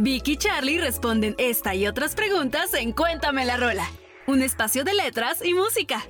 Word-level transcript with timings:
Vicky 0.00 0.34
y 0.34 0.36
Charlie 0.36 0.78
responden 0.78 1.34
esta 1.38 1.74
y 1.74 1.88
otras 1.88 2.14
preguntas 2.14 2.72
en 2.72 2.92
Cuéntame 2.92 3.44
la 3.44 3.56
Rola, 3.56 3.90
un 4.28 4.42
espacio 4.42 4.84
de 4.84 4.94
letras 4.94 5.44
y 5.44 5.54
música. 5.54 6.06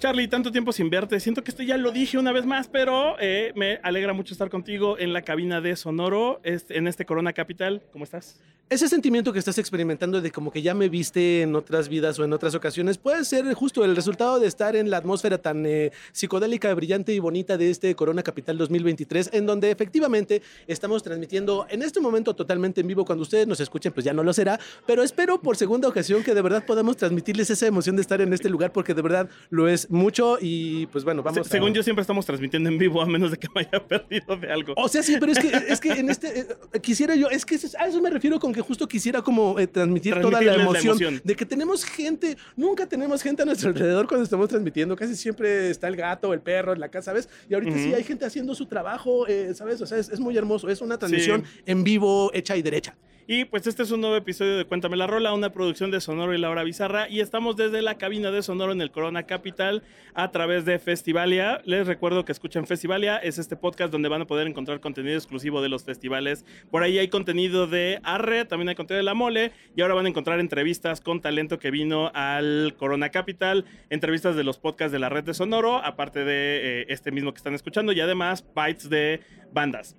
Charlie, 0.00 0.28
tanto 0.28 0.50
tiempo 0.50 0.72
sin 0.72 0.88
verte. 0.88 1.20
Siento 1.20 1.44
que 1.44 1.50
esto 1.50 1.62
ya 1.62 1.76
lo 1.76 1.92
dije 1.92 2.16
una 2.16 2.32
vez 2.32 2.46
más, 2.46 2.68
pero 2.68 3.16
eh, 3.20 3.52
me 3.54 3.80
alegra 3.82 4.14
mucho 4.14 4.32
estar 4.32 4.48
contigo 4.48 4.98
en 4.98 5.12
la 5.12 5.20
cabina 5.20 5.60
de 5.60 5.76
Sonoro, 5.76 6.40
en 6.42 6.88
este 6.88 7.04
Corona 7.04 7.34
Capital. 7.34 7.82
¿Cómo 7.92 8.04
estás? 8.04 8.40
ese 8.70 8.86
sentimiento 8.86 9.32
que 9.32 9.40
estás 9.40 9.58
experimentando 9.58 10.20
de 10.20 10.30
como 10.30 10.52
que 10.52 10.62
ya 10.62 10.74
me 10.74 10.88
viste 10.88 11.42
en 11.42 11.56
otras 11.56 11.88
vidas 11.88 12.20
o 12.20 12.24
en 12.24 12.32
otras 12.32 12.54
ocasiones 12.54 12.98
puede 12.98 13.24
ser 13.24 13.52
justo 13.52 13.84
el 13.84 13.96
resultado 13.96 14.38
de 14.38 14.46
estar 14.46 14.76
en 14.76 14.90
la 14.90 14.98
atmósfera 14.98 15.38
tan 15.38 15.66
eh, 15.66 15.90
psicodélica, 16.12 16.72
brillante 16.72 17.12
y 17.12 17.18
bonita 17.18 17.58
de 17.58 17.68
este 17.68 17.92
Corona 17.96 18.22
Capital 18.22 18.56
2023, 18.58 19.30
en 19.32 19.44
donde 19.44 19.72
efectivamente 19.72 20.40
estamos 20.68 21.02
transmitiendo 21.02 21.66
en 21.68 21.82
este 21.82 21.98
momento 21.98 22.36
totalmente 22.36 22.80
en 22.80 22.86
vivo. 22.86 23.04
Cuando 23.04 23.22
ustedes 23.22 23.48
nos 23.48 23.58
escuchen, 23.58 23.92
pues 23.92 24.04
ya 24.04 24.12
no 24.12 24.22
lo 24.22 24.32
será, 24.32 24.60
pero 24.86 25.02
espero 25.02 25.42
por 25.42 25.56
segunda 25.56 25.88
ocasión 25.88 26.22
que 26.22 26.32
de 26.32 26.40
verdad 26.40 26.64
podamos 26.64 26.96
transmitirles 26.96 27.50
esa 27.50 27.66
emoción 27.66 27.96
de 27.96 28.02
estar 28.02 28.20
en 28.20 28.32
este 28.32 28.48
lugar, 28.48 28.72
porque 28.72 28.94
de 28.94 29.02
verdad 29.02 29.28
lo 29.50 29.66
es 29.66 29.89
mucho 29.90 30.38
y 30.40 30.86
pues 30.86 31.04
bueno, 31.04 31.22
vamos. 31.22 31.46
Según 31.46 31.74
yo 31.74 31.82
siempre 31.82 32.00
estamos 32.00 32.24
transmitiendo 32.24 32.70
en 32.70 32.78
vivo, 32.78 33.02
a 33.02 33.06
menos 33.06 33.30
de 33.30 33.36
que 33.36 33.48
me 33.54 33.62
haya 33.62 33.84
perdido 33.88 34.36
de 34.36 34.52
algo. 34.52 34.74
O 34.76 34.88
sea, 34.88 35.02
sí, 35.02 35.16
pero 35.18 35.32
es 35.32 35.38
que, 35.38 35.48
es 35.68 35.80
que 35.80 35.90
en 35.92 36.08
este, 36.08 36.40
eh, 36.40 36.80
quisiera 36.80 37.14
yo, 37.14 37.28
es 37.28 37.44
que 37.44 37.56
a 37.78 37.86
eso 37.86 38.00
me 38.00 38.10
refiero 38.10 38.38
con 38.38 38.52
que 38.52 38.60
justo 38.60 38.86
quisiera 38.86 39.20
como 39.22 39.58
eh, 39.58 39.66
transmitir 39.66 40.18
toda 40.20 40.40
la 40.40 40.54
emoción, 40.54 41.20
de 41.22 41.34
que 41.34 41.44
tenemos 41.44 41.84
gente, 41.84 42.36
nunca 42.56 42.86
tenemos 42.86 43.22
gente 43.22 43.42
a 43.42 43.44
nuestro 43.44 43.70
alrededor 43.70 44.06
cuando 44.06 44.24
estamos 44.24 44.48
transmitiendo, 44.48 44.96
casi 44.96 45.16
siempre 45.16 45.70
está 45.70 45.88
el 45.88 45.96
gato, 45.96 46.32
el 46.32 46.40
perro 46.40 46.72
en 46.72 46.80
la 46.80 46.88
casa, 46.88 47.10
¿sabes? 47.10 47.28
Y 47.48 47.54
ahorita 47.54 47.76
sí 47.76 47.92
hay 47.92 48.04
gente 48.04 48.24
haciendo 48.24 48.54
su 48.54 48.66
trabajo, 48.66 49.26
eh, 49.26 49.52
¿sabes? 49.54 49.80
O 49.80 49.86
sea, 49.86 49.98
es, 49.98 50.20
muy 50.20 50.36
hermoso, 50.36 50.68
es 50.68 50.80
una 50.80 50.98
transmisión 50.98 51.44
en 51.66 51.82
vivo, 51.82 52.30
hecha 52.32 52.56
y 52.56 52.62
derecha. 52.62 52.94
Y 53.32 53.44
pues 53.44 53.68
este 53.68 53.84
es 53.84 53.92
un 53.92 54.00
nuevo 54.00 54.16
episodio 54.16 54.56
de 54.56 54.64
Cuéntame 54.64 54.96
la 54.96 55.06
Rola, 55.06 55.32
una 55.32 55.52
producción 55.52 55.92
de 55.92 56.00
Sonoro 56.00 56.34
y 56.34 56.38
Laura 56.38 56.64
Bizarra. 56.64 57.08
Y 57.08 57.20
estamos 57.20 57.54
desde 57.54 57.80
la 57.80 57.96
cabina 57.96 58.32
de 58.32 58.42
Sonoro 58.42 58.72
en 58.72 58.80
el 58.80 58.90
Corona 58.90 59.22
Capital 59.22 59.84
a 60.14 60.32
través 60.32 60.64
de 60.64 60.80
Festivalia. 60.80 61.62
Les 61.64 61.86
recuerdo 61.86 62.24
que 62.24 62.32
escuchen 62.32 62.66
Festivalia, 62.66 63.18
es 63.18 63.38
este 63.38 63.54
podcast 63.54 63.92
donde 63.92 64.08
van 64.08 64.22
a 64.22 64.26
poder 64.26 64.48
encontrar 64.48 64.80
contenido 64.80 65.14
exclusivo 65.14 65.62
de 65.62 65.68
los 65.68 65.84
festivales. 65.84 66.44
Por 66.72 66.82
ahí 66.82 66.98
hay 66.98 67.06
contenido 67.06 67.68
de 67.68 68.00
Arre, 68.02 68.46
también 68.46 68.70
hay 68.70 68.74
contenido 68.74 68.98
de 68.98 69.04
La 69.04 69.14
Mole. 69.14 69.52
Y 69.76 69.82
ahora 69.82 69.94
van 69.94 70.06
a 70.06 70.08
encontrar 70.08 70.40
entrevistas 70.40 71.00
con 71.00 71.20
talento 71.20 71.60
que 71.60 71.70
vino 71.70 72.10
al 72.14 72.74
Corona 72.76 73.10
Capital, 73.10 73.64
entrevistas 73.90 74.34
de 74.34 74.42
los 74.42 74.58
podcasts 74.58 74.90
de 74.90 74.98
la 74.98 75.08
red 75.08 75.22
de 75.22 75.34
Sonoro, 75.34 75.76
aparte 75.76 76.24
de 76.24 76.80
eh, 76.80 76.86
este 76.88 77.12
mismo 77.12 77.32
que 77.32 77.36
están 77.36 77.54
escuchando. 77.54 77.92
Y 77.92 78.00
además, 78.00 78.44
bytes 78.56 78.90
de 78.90 79.20
bandas. 79.52 79.96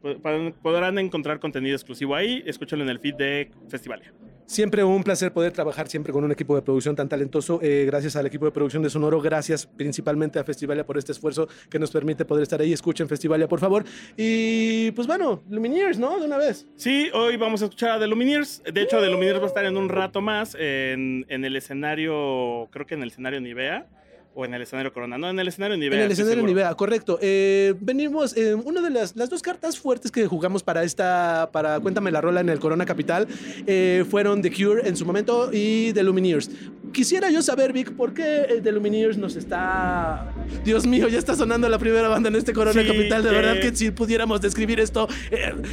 Podrán 0.62 0.98
encontrar 1.00 1.40
contenido 1.40 1.76
exclusivo 1.76 2.16
ahí. 2.16 2.44
Escúchenlo 2.46 2.84
en 2.84 2.90
el 2.90 3.00
feed 3.00 3.16
de 3.16 3.52
Festivalia. 3.70 4.14
Siempre 4.52 4.84
un 4.84 5.02
placer 5.02 5.32
poder 5.32 5.54
trabajar 5.54 5.88
siempre 5.88 6.12
con 6.12 6.26
un 6.26 6.32
equipo 6.34 6.56
de 6.58 6.62
producción 6.62 6.94
tan 6.94 7.08
talentoso. 7.08 7.62
Eh, 7.62 7.86
gracias 7.86 8.18
al 8.18 8.26
equipo 8.26 8.44
de 8.44 8.52
producción 8.52 8.84
de 8.84 8.90
Sonoro, 8.90 9.22
gracias 9.22 9.66
principalmente 9.66 10.40
a 10.40 10.44
Festivalia 10.44 10.86
por 10.86 10.98
este 10.98 11.14
esfuerzo 11.14 11.48
que 11.70 11.80
nos 11.80 11.90
permite 11.90 12.26
poder 12.26 12.44
estar 12.44 12.60
ahí. 12.60 12.74
Escuchen 12.74 13.08
Festivalia, 13.08 13.48
por 13.48 13.62
favor. 13.62 13.86
Y 14.18 14.92
pues 14.92 15.08
bueno, 15.08 15.42
Lumineers, 15.50 15.98
¿no? 15.98 16.20
De 16.20 16.26
una 16.26 16.38
vez. 16.38 16.68
Sí, 16.76 17.10
hoy 17.14 17.38
vamos 17.38 17.62
a 17.62 17.66
escuchar 17.66 17.92
a 17.92 18.00
The 18.00 18.08
Lumineers. 18.08 18.62
De 18.64 18.82
hecho, 18.82 19.00
The 19.00 19.10
Lumineers 19.10 19.40
va 19.40 19.46
a 19.46 19.48
estar 19.48 19.64
en 19.64 19.78
un 19.78 19.88
rato 19.88 20.20
más 20.20 20.54
en, 20.60 21.26
en 21.30 21.46
el 21.46 21.56
escenario, 21.56 22.68
creo 22.72 22.86
que 22.86 22.96
en 22.96 23.04
el 23.04 23.08
escenario 23.08 23.40
Nivea. 23.40 23.88
O 24.34 24.46
en 24.46 24.54
el 24.54 24.62
escenario 24.62 24.94
Corona, 24.94 25.18
no, 25.18 25.30
en 25.30 25.38
el 25.40 25.48
escenario 25.50 25.76
Nivea. 25.76 26.00
En 26.00 26.06
el 26.06 26.12
escenario 26.12 26.42
Nivea, 26.44 26.74
correcto. 26.76 27.20
Eh, 27.22 27.74
venimos, 27.82 28.36
eh, 28.38 28.56
una 28.56 28.82
de 28.82 28.90
las, 28.90 29.14
las 29.18 29.30
dos 29.30 29.42
cartas 29.42 29.78
fuertes 29.78 30.10
que 30.10 30.26
jugamos 30.26 30.64
para 30.64 30.84
esta, 30.84 31.50
para 31.52 31.82
Cuéntame 31.82 32.12
la 32.12 32.22
Rola 32.22 32.40
en 32.40 32.48
el 32.48 32.58
Corona 32.60 32.86
Capital, 32.86 33.28
eh, 33.68 34.06
fueron 34.10 34.42
The 34.42 34.52
Cure 34.52 34.88
en 34.88 34.96
su 34.96 35.06
momento 35.06 35.50
y 35.52 35.92
The 35.92 36.04
Lumineers. 36.04 36.50
Quisiera 36.94 37.30
yo 37.30 37.42
saber, 37.42 37.74
Vic, 37.74 37.92
¿por 37.92 38.14
qué 38.14 38.46
eh, 38.48 38.62
The 38.64 38.72
Lumineers 38.72 39.18
nos 39.18 39.36
está... 39.36 40.34
Dios 40.64 40.88
mío, 40.88 41.10
ya 41.10 41.20
está 41.20 41.36
sonando 41.36 41.68
la 41.68 41.78
primera 41.78 42.08
banda 42.08 42.30
en 42.30 42.38
este 42.38 42.54
Corona 42.54 42.86
Capital. 42.86 43.24
De 43.24 43.32
verdad 43.32 43.60
que 43.60 43.76
si 43.76 43.92
pudiéramos 43.92 44.40
describir 44.40 44.80
esto, 44.80 45.10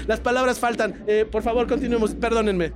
las 0.08 0.19
palabras 0.19 0.58
faltan. 0.58 1.04
por 1.30 1.42
favor, 1.42 1.69
continuemos, 1.69 2.14
perdónenme. 2.14 2.72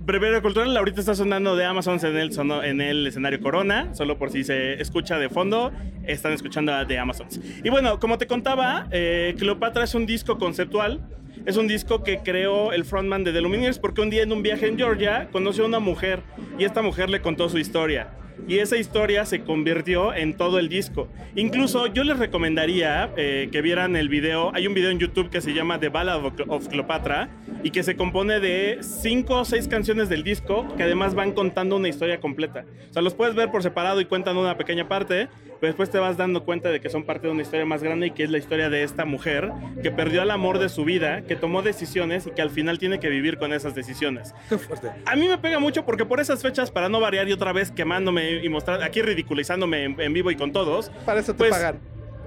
Brevera 0.00 0.40
Cultural 0.40 0.76
ahorita 0.76 1.00
está 1.00 1.14
sonando 1.14 1.56
de 1.56 1.64
Amazon 1.64 1.98
en 2.02 2.16
el, 2.16 2.30
en 2.64 2.80
el 2.80 3.06
escenario 3.06 3.40
Corona, 3.40 3.94
solo 3.94 4.18
por 4.18 4.30
si 4.30 4.44
se 4.44 4.80
escucha 4.80 5.18
de 5.18 5.28
fondo, 5.28 5.72
están 6.04 6.32
escuchando 6.32 6.84
de 6.84 6.98
Amazon. 6.98 7.28
Y 7.62 7.70
bueno, 7.70 8.00
como 8.00 8.18
te 8.18 8.26
contaba, 8.26 8.86
eh, 8.90 9.34
Cleopatra 9.38 9.84
es 9.84 9.94
un 9.94 10.06
disco 10.06 10.38
conceptual. 10.38 11.00
Es 11.44 11.56
un 11.56 11.66
disco 11.66 12.04
que 12.04 12.18
creó 12.18 12.72
el 12.72 12.84
frontman 12.84 13.24
de 13.24 13.32
The 13.32 13.40
Lumineers 13.40 13.80
porque 13.80 14.00
un 14.00 14.10
día 14.10 14.22
en 14.22 14.30
un 14.30 14.44
viaje 14.44 14.68
en 14.68 14.76
Georgia 14.76 15.28
conoció 15.32 15.64
a 15.64 15.66
una 15.66 15.80
mujer 15.80 16.22
y 16.56 16.64
esta 16.64 16.82
mujer 16.82 17.10
le 17.10 17.20
contó 17.20 17.48
su 17.48 17.58
historia 17.58 18.12
y 18.48 18.58
esa 18.58 18.76
historia 18.76 19.24
se 19.24 19.42
convirtió 19.42 20.14
en 20.14 20.34
todo 20.36 20.58
el 20.58 20.68
disco. 20.68 21.08
Incluso 21.34 21.86
yo 21.86 22.04
les 22.04 22.18
recomendaría 22.18 23.12
eh, 23.16 23.48
que 23.50 23.62
vieran 23.62 23.96
el 23.96 24.08
video. 24.08 24.50
Hay 24.54 24.66
un 24.66 24.74
video 24.74 24.90
en 24.90 24.98
YouTube 24.98 25.30
que 25.30 25.40
se 25.40 25.54
llama 25.54 25.78
The 25.78 25.88
Ballad 25.88 26.24
of 26.48 26.68
Cleopatra 26.68 27.28
y 27.62 27.70
que 27.70 27.82
se 27.82 27.96
compone 27.96 28.40
de 28.40 28.78
cinco 28.80 29.40
o 29.40 29.44
seis 29.44 29.68
canciones 29.68 30.08
del 30.08 30.22
disco 30.22 30.66
que 30.76 30.82
además 30.82 31.14
van 31.14 31.32
contando 31.32 31.76
una 31.76 31.88
historia 31.88 32.20
completa. 32.20 32.64
O 32.90 32.92
sea, 32.92 33.02
los 33.02 33.14
puedes 33.14 33.34
ver 33.34 33.50
por 33.50 33.62
separado 33.62 34.00
y 34.00 34.04
cuentan 34.04 34.36
una 34.36 34.56
pequeña 34.56 34.88
parte, 34.88 35.28
pero 35.60 35.70
después 35.70 35.90
te 35.90 35.98
vas 35.98 36.16
dando 36.16 36.44
cuenta 36.44 36.70
de 36.70 36.80
que 36.80 36.90
son 36.90 37.04
parte 37.04 37.26
de 37.26 37.32
una 37.32 37.42
historia 37.42 37.64
más 37.64 37.82
grande 37.82 38.08
y 38.08 38.10
que 38.10 38.24
es 38.24 38.30
la 38.30 38.38
historia 38.38 38.68
de 38.68 38.82
esta 38.82 39.04
mujer 39.04 39.52
que 39.82 39.90
perdió 39.90 40.22
el 40.22 40.30
amor 40.30 40.58
de 40.58 40.68
su 40.68 40.84
vida, 40.84 41.22
que 41.22 41.36
tomó 41.36 41.62
decisiones 41.62 42.26
y 42.26 42.30
que 42.32 42.42
al 42.42 42.50
final 42.50 42.78
tiene 42.78 42.98
que 42.98 43.08
vivir 43.08 43.38
con 43.38 43.52
esas 43.52 43.74
decisiones. 43.74 44.34
Qué 44.48 44.58
fuerte. 44.58 44.90
A 45.06 45.16
mí 45.16 45.28
me 45.28 45.38
pega 45.38 45.58
mucho 45.58 45.84
porque 45.84 46.04
por 46.04 46.20
esas 46.20 46.42
fechas, 46.42 46.70
para 46.70 46.88
no 46.88 47.00
variar 47.00 47.28
y 47.28 47.32
otra 47.32 47.52
vez 47.52 47.70
quemándome 47.70 48.21
y 48.22 48.48
mostrar, 48.48 48.82
aquí 48.82 49.02
ridiculizándome 49.02 49.84
en, 49.84 50.12
vivo 50.12 50.30
y 50.30 50.36
con 50.36 50.52
todos. 50.52 50.90
Para 51.04 51.20
eso 51.20 51.32
te 51.32 51.38
pues, 51.38 51.50
pagan. 51.50 51.80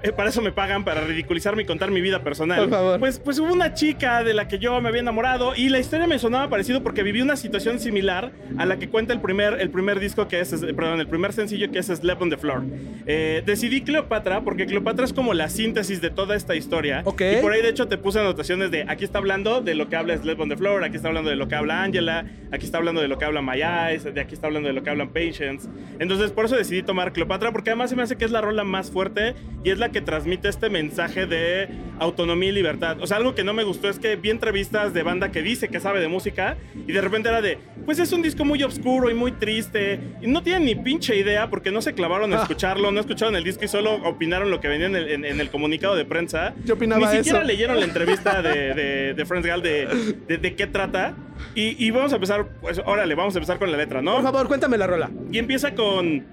Eh, 0.06 0.12
para 0.12 0.28
eso 0.28 0.40
me 0.40 0.52
pagan, 0.52 0.84
para 0.84 1.00
ridiculizarme 1.00 1.62
y 1.62 1.66
contar 1.66 1.90
mi 1.90 2.00
vida 2.00 2.22
personal. 2.22 2.60
Por 2.60 2.70
favor. 2.70 3.00
Pues, 3.00 3.18
pues 3.18 3.40
hubo 3.40 3.52
una 3.52 3.74
chica 3.74 4.22
de 4.22 4.34
la 4.34 4.46
que 4.46 4.58
yo 4.58 4.80
me 4.80 4.88
había 4.88 5.00
enamorado 5.00 5.54
y 5.56 5.68
la 5.68 5.80
historia 5.80 6.06
me 6.06 6.18
sonaba 6.18 6.48
parecido 6.48 6.82
porque 6.82 7.02
viví 7.02 7.20
una 7.22 7.36
situación 7.36 7.80
similar 7.80 8.30
a 8.56 8.66
la 8.66 8.78
que 8.78 8.88
cuenta 8.88 9.12
el 9.12 9.20
primer, 9.20 9.60
el 9.60 9.70
primer 9.70 9.98
disco 9.98 10.28
que 10.28 10.38
es, 10.38 10.54
perdón, 10.76 11.00
el 11.00 11.08
primer 11.08 11.32
sencillo 11.32 11.72
que 11.72 11.80
es 11.80 11.86
Slept 11.86 12.22
on 12.22 12.30
the 12.30 12.36
Floor. 12.36 12.62
Eh, 13.06 13.42
decidí 13.44 13.82
Cleopatra 13.82 14.42
porque 14.42 14.66
Cleopatra 14.66 15.04
es 15.04 15.12
como 15.12 15.34
la 15.34 15.48
síntesis 15.48 16.00
de 16.00 16.10
toda 16.10 16.36
esta 16.36 16.54
historia. 16.54 17.00
Y 17.00 17.42
por 17.42 17.52
ahí 17.52 17.62
de 17.62 17.70
hecho 17.70 17.88
te 17.88 17.98
puse 17.98 18.20
anotaciones 18.20 18.70
de 18.70 18.84
aquí 18.88 19.04
está 19.04 19.18
hablando 19.18 19.60
de 19.60 19.74
lo 19.74 19.88
que 19.88 19.96
habla 19.96 20.16
Slept 20.16 20.40
on 20.40 20.48
the 20.48 20.56
Floor, 20.56 20.84
aquí 20.84 20.96
está 20.96 21.08
hablando 21.08 21.30
de 21.30 21.36
lo 21.36 21.48
que 21.48 21.56
habla 21.56 21.82
Angela, 21.82 22.26
aquí 22.52 22.64
está 22.64 22.78
hablando 22.78 23.00
de 23.00 23.08
lo 23.08 23.18
que 23.18 23.24
habla 23.24 23.42
My 23.42 23.60
Eyes, 23.60 24.04
de 24.04 24.20
aquí 24.20 24.34
está 24.34 24.46
hablando 24.46 24.68
de 24.68 24.74
lo 24.74 24.84
que 24.84 24.90
hablan 24.90 25.08
Patience. 25.08 25.68
Entonces 25.98 26.30
por 26.30 26.44
eso 26.44 26.54
decidí 26.54 26.84
tomar 26.84 27.12
Cleopatra 27.12 27.50
porque 27.50 27.70
además 27.70 27.90
se 27.90 27.96
me 27.96 28.02
hace 28.02 28.16
que 28.16 28.24
es 28.24 28.30
la 28.30 28.40
rola 28.40 28.62
más 28.62 28.92
fuerte 28.92 29.34
y 29.64 29.70
es 29.70 29.78
la 29.78 29.90
que 29.90 29.95
transmite 30.00 30.48
este 30.48 30.70
mensaje 30.70 31.26
de 31.26 31.68
autonomía 31.98 32.50
y 32.50 32.52
libertad. 32.52 32.98
O 33.00 33.06
sea, 33.06 33.16
algo 33.16 33.34
que 33.34 33.44
no 33.44 33.52
me 33.52 33.64
gustó 33.64 33.88
es 33.88 33.98
que 33.98 34.16
vi 34.16 34.30
entrevistas 34.30 34.92
de 34.92 35.02
banda 35.02 35.30
que 35.30 35.42
dice 35.42 35.68
que 35.68 35.80
sabe 35.80 36.00
de 36.00 36.08
música 36.08 36.56
y 36.86 36.92
de 36.92 37.00
repente 37.00 37.28
era 37.28 37.40
de, 37.40 37.58
pues 37.84 37.98
es 37.98 38.12
un 38.12 38.22
disco 38.22 38.44
muy 38.44 38.62
oscuro 38.62 39.10
y 39.10 39.14
muy 39.14 39.32
triste 39.32 40.00
y 40.20 40.26
no 40.26 40.42
tienen 40.42 40.64
ni 40.64 40.74
pinche 40.74 41.16
idea 41.16 41.48
porque 41.48 41.70
no 41.70 41.80
se 41.82 41.94
clavaron 41.94 42.32
a 42.32 42.38
ah. 42.38 42.42
escucharlo, 42.42 42.90
no 42.90 43.00
escucharon 43.00 43.36
el 43.36 43.44
disco 43.44 43.64
y 43.64 43.68
solo 43.68 43.94
opinaron 43.94 44.50
lo 44.50 44.60
que 44.60 44.68
venía 44.68 44.86
en 44.86 44.96
el, 44.96 45.24
en, 45.24 45.40
el 45.40 45.50
comunicado 45.50 45.96
de 45.96 46.04
prensa. 46.04 46.54
Yo 46.64 46.74
opinaba 46.74 47.10
Ni 47.10 47.18
siquiera 47.18 47.44
leyeron 47.44 47.78
la 47.78 47.86
entrevista 47.86 48.42
de, 48.42 48.74
de, 48.74 49.14
de 49.14 49.26
Friends 49.26 49.46
Gal 49.46 49.62
de, 49.62 49.86
de, 50.26 50.54
qué 50.54 50.66
trata. 50.66 51.16
Y, 51.54 51.84
y, 51.84 51.90
vamos 51.90 52.12
a 52.12 52.16
empezar, 52.16 52.48
pues 52.60 52.80
órale, 52.84 53.14
vamos 53.14 53.34
a 53.34 53.38
empezar 53.38 53.58
con 53.58 53.70
la 53.70 53.76
letra, 53.76 54.00
¿no? 54.00 54.14
Por 54.14 54.22
favor, 54.22 54.48
cuéntame 54.48 54.78
la 54.78 54.86
rola. 54.86 55.10
Y 55.30 55.38
empieza 55.38 55.74
con, 55.74 56.24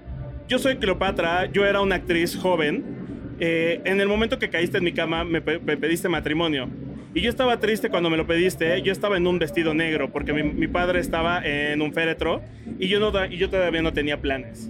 yo 0.48 0.58
soy 0.58 0.76
Cleopatra, 0.76 1.46
yo 1.46 1.64
era 1.64 1.80
una 1.80 1.96
actriz 1.96 2.36
joven 2.36 3.03
eh, 3.40 3.80
en 3.84 4.00
el 4.00 4.08
momento 4.08 4.38
que 4.38 4.50
caíste 4.50 4.78
en 4.78 4.84
mi 4.84 4.92
cama 4.92 5.24
me, 5.24 5.40
pediste 5.40 6.08
matrimonio. 6.08 6.68
Y 7.14 7.20
yo 7.20 7.30
estaba 7.30 7.60
triste 7.60 7.90
cuando 7.90 8.10
me 8.10 8.16
lo 8.16 8.26
pediste. 8.26 8.82
Yo 8.82 8.92
estaba 8.92 9.16
en 9.16 9.26
un 9.26 9.38
vestido 9.38 9.72
negro 9.72 10.10
porque 10.10 10.32
mi, 10.32 10.66
padre 10.66 11.00
estaba 11.00 11.44
en 11.44 11.80
un 11.80 11.92
féretro 11.92 12.42
y 12.78 12.88
yo, 12.88 12.98
no, 12.98 13.12
y 13.26 13.36
yo 13.36 13.48
todavía 13.48 13.82
no 13.82 13.92
tenía 13.92 14.20
planes. 14.20 14.68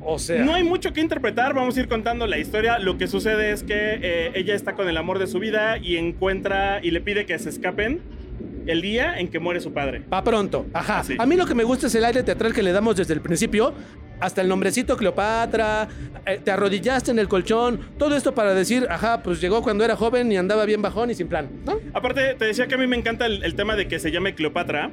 O 0.00 0.18
sea. 0.18 0.42
No 0.42 0.54
hay 0.54 0.64
mucho 0.64 0.92
que 0.92 1.00
interpretar, 1.00 1.54
vamos 1.54 1.76
a 1.76 1.80
ir 1.80 1.88
contando 1.88 2.26
la 2.26 2.38
historia. 2.38 2.78
Lo 2.78 2.98
que 2.98 3.06
sucede 3.06 3.52
es 3.52 3.62
que 3.62 3.98
eh, 4.02 4.32
ella 4.34 4.54
está 4.54 4.74
con 4.74 4.88
el 4.88 4.96
amor 4.96 5.18
de 5.18 5.26
su 5.26 5.38
vida 5.38 5.78
y 5.78 5.96
encuentra 5.96 6.80
y 6.82 6.90
le 6.90 7.00
pide 7.00 7.26
que 7.26 7.38
se 7.38 7.48
escapen 7.48 8.00
el 8.66 8.82
día 8.82 9.18
en 9.18 9.28
que 9.28 9.38
muere 9.38 9.60
su 9.60 9.72
padre. 9.72 10.02
Pa' 10.08 10.22
pronto, 10.22 10.66
ajá. 10.72 11.02
Sí. 11.04 11.16
A 11.18 11.26
mí 11.26 11.36
lo 11.36 11.46
que 11.46 11.54
me 11.54 11.64
gusta 11.64 11.86
es 11.86 11.94
el 11.94 12.04
aire 12.04 12.22
teatral 12.22 12.52
que 12.52 12.62
le 12.62 12.72
damos 12.72 12.96
desde 12.96 13.14
el 13.14 13.20
principio, 13.20 13.74
hasta 14.20 14.40
el 14.40 14.48
nombrecito 14.48 14.96
Cleopatra, 14.96 15.88
eh, 16.26 16.40
te 16.42 16.50
arrodillaste 16.50 17.10
en 17.10 17.18
el 17.18 17.28
colchón, 17.28 17.80
todo 17.98 18.16
esto 18.16 18.34
para 18.34 18.54
decir, 18.54 18.86
ajá, 18.90 19.22
pues 19.22 19.40
llegó 19.40 19.62
cuando 19.62 19.84
era 19.84 19.96
joven 19.96 20.30
y 20.32 20.36
andaba 20.36 20.64
bien 20.64 20.82
bajón 20.82 21.10
y 21.10 21.14
sin 21.14 21.28
plan, 21.28 21.48
¿no? 21.64 21.78
Aparte, 21.94 22.34
te 22.34 22.44
decía 22.44 22.66
que 22.66 22.74
a 22.74 22.78
mí 22.78 22.86
me 22.86 22.96
encanta 22.96 23.26
el, 23.26 23.42
el 23.44 23.54
tema 23.54 23.76
de 23.76 23.88
que 23.88 23.98
se 23.98 24.10
llame 24.10 24.34
Cleopatra. 24.34 24.90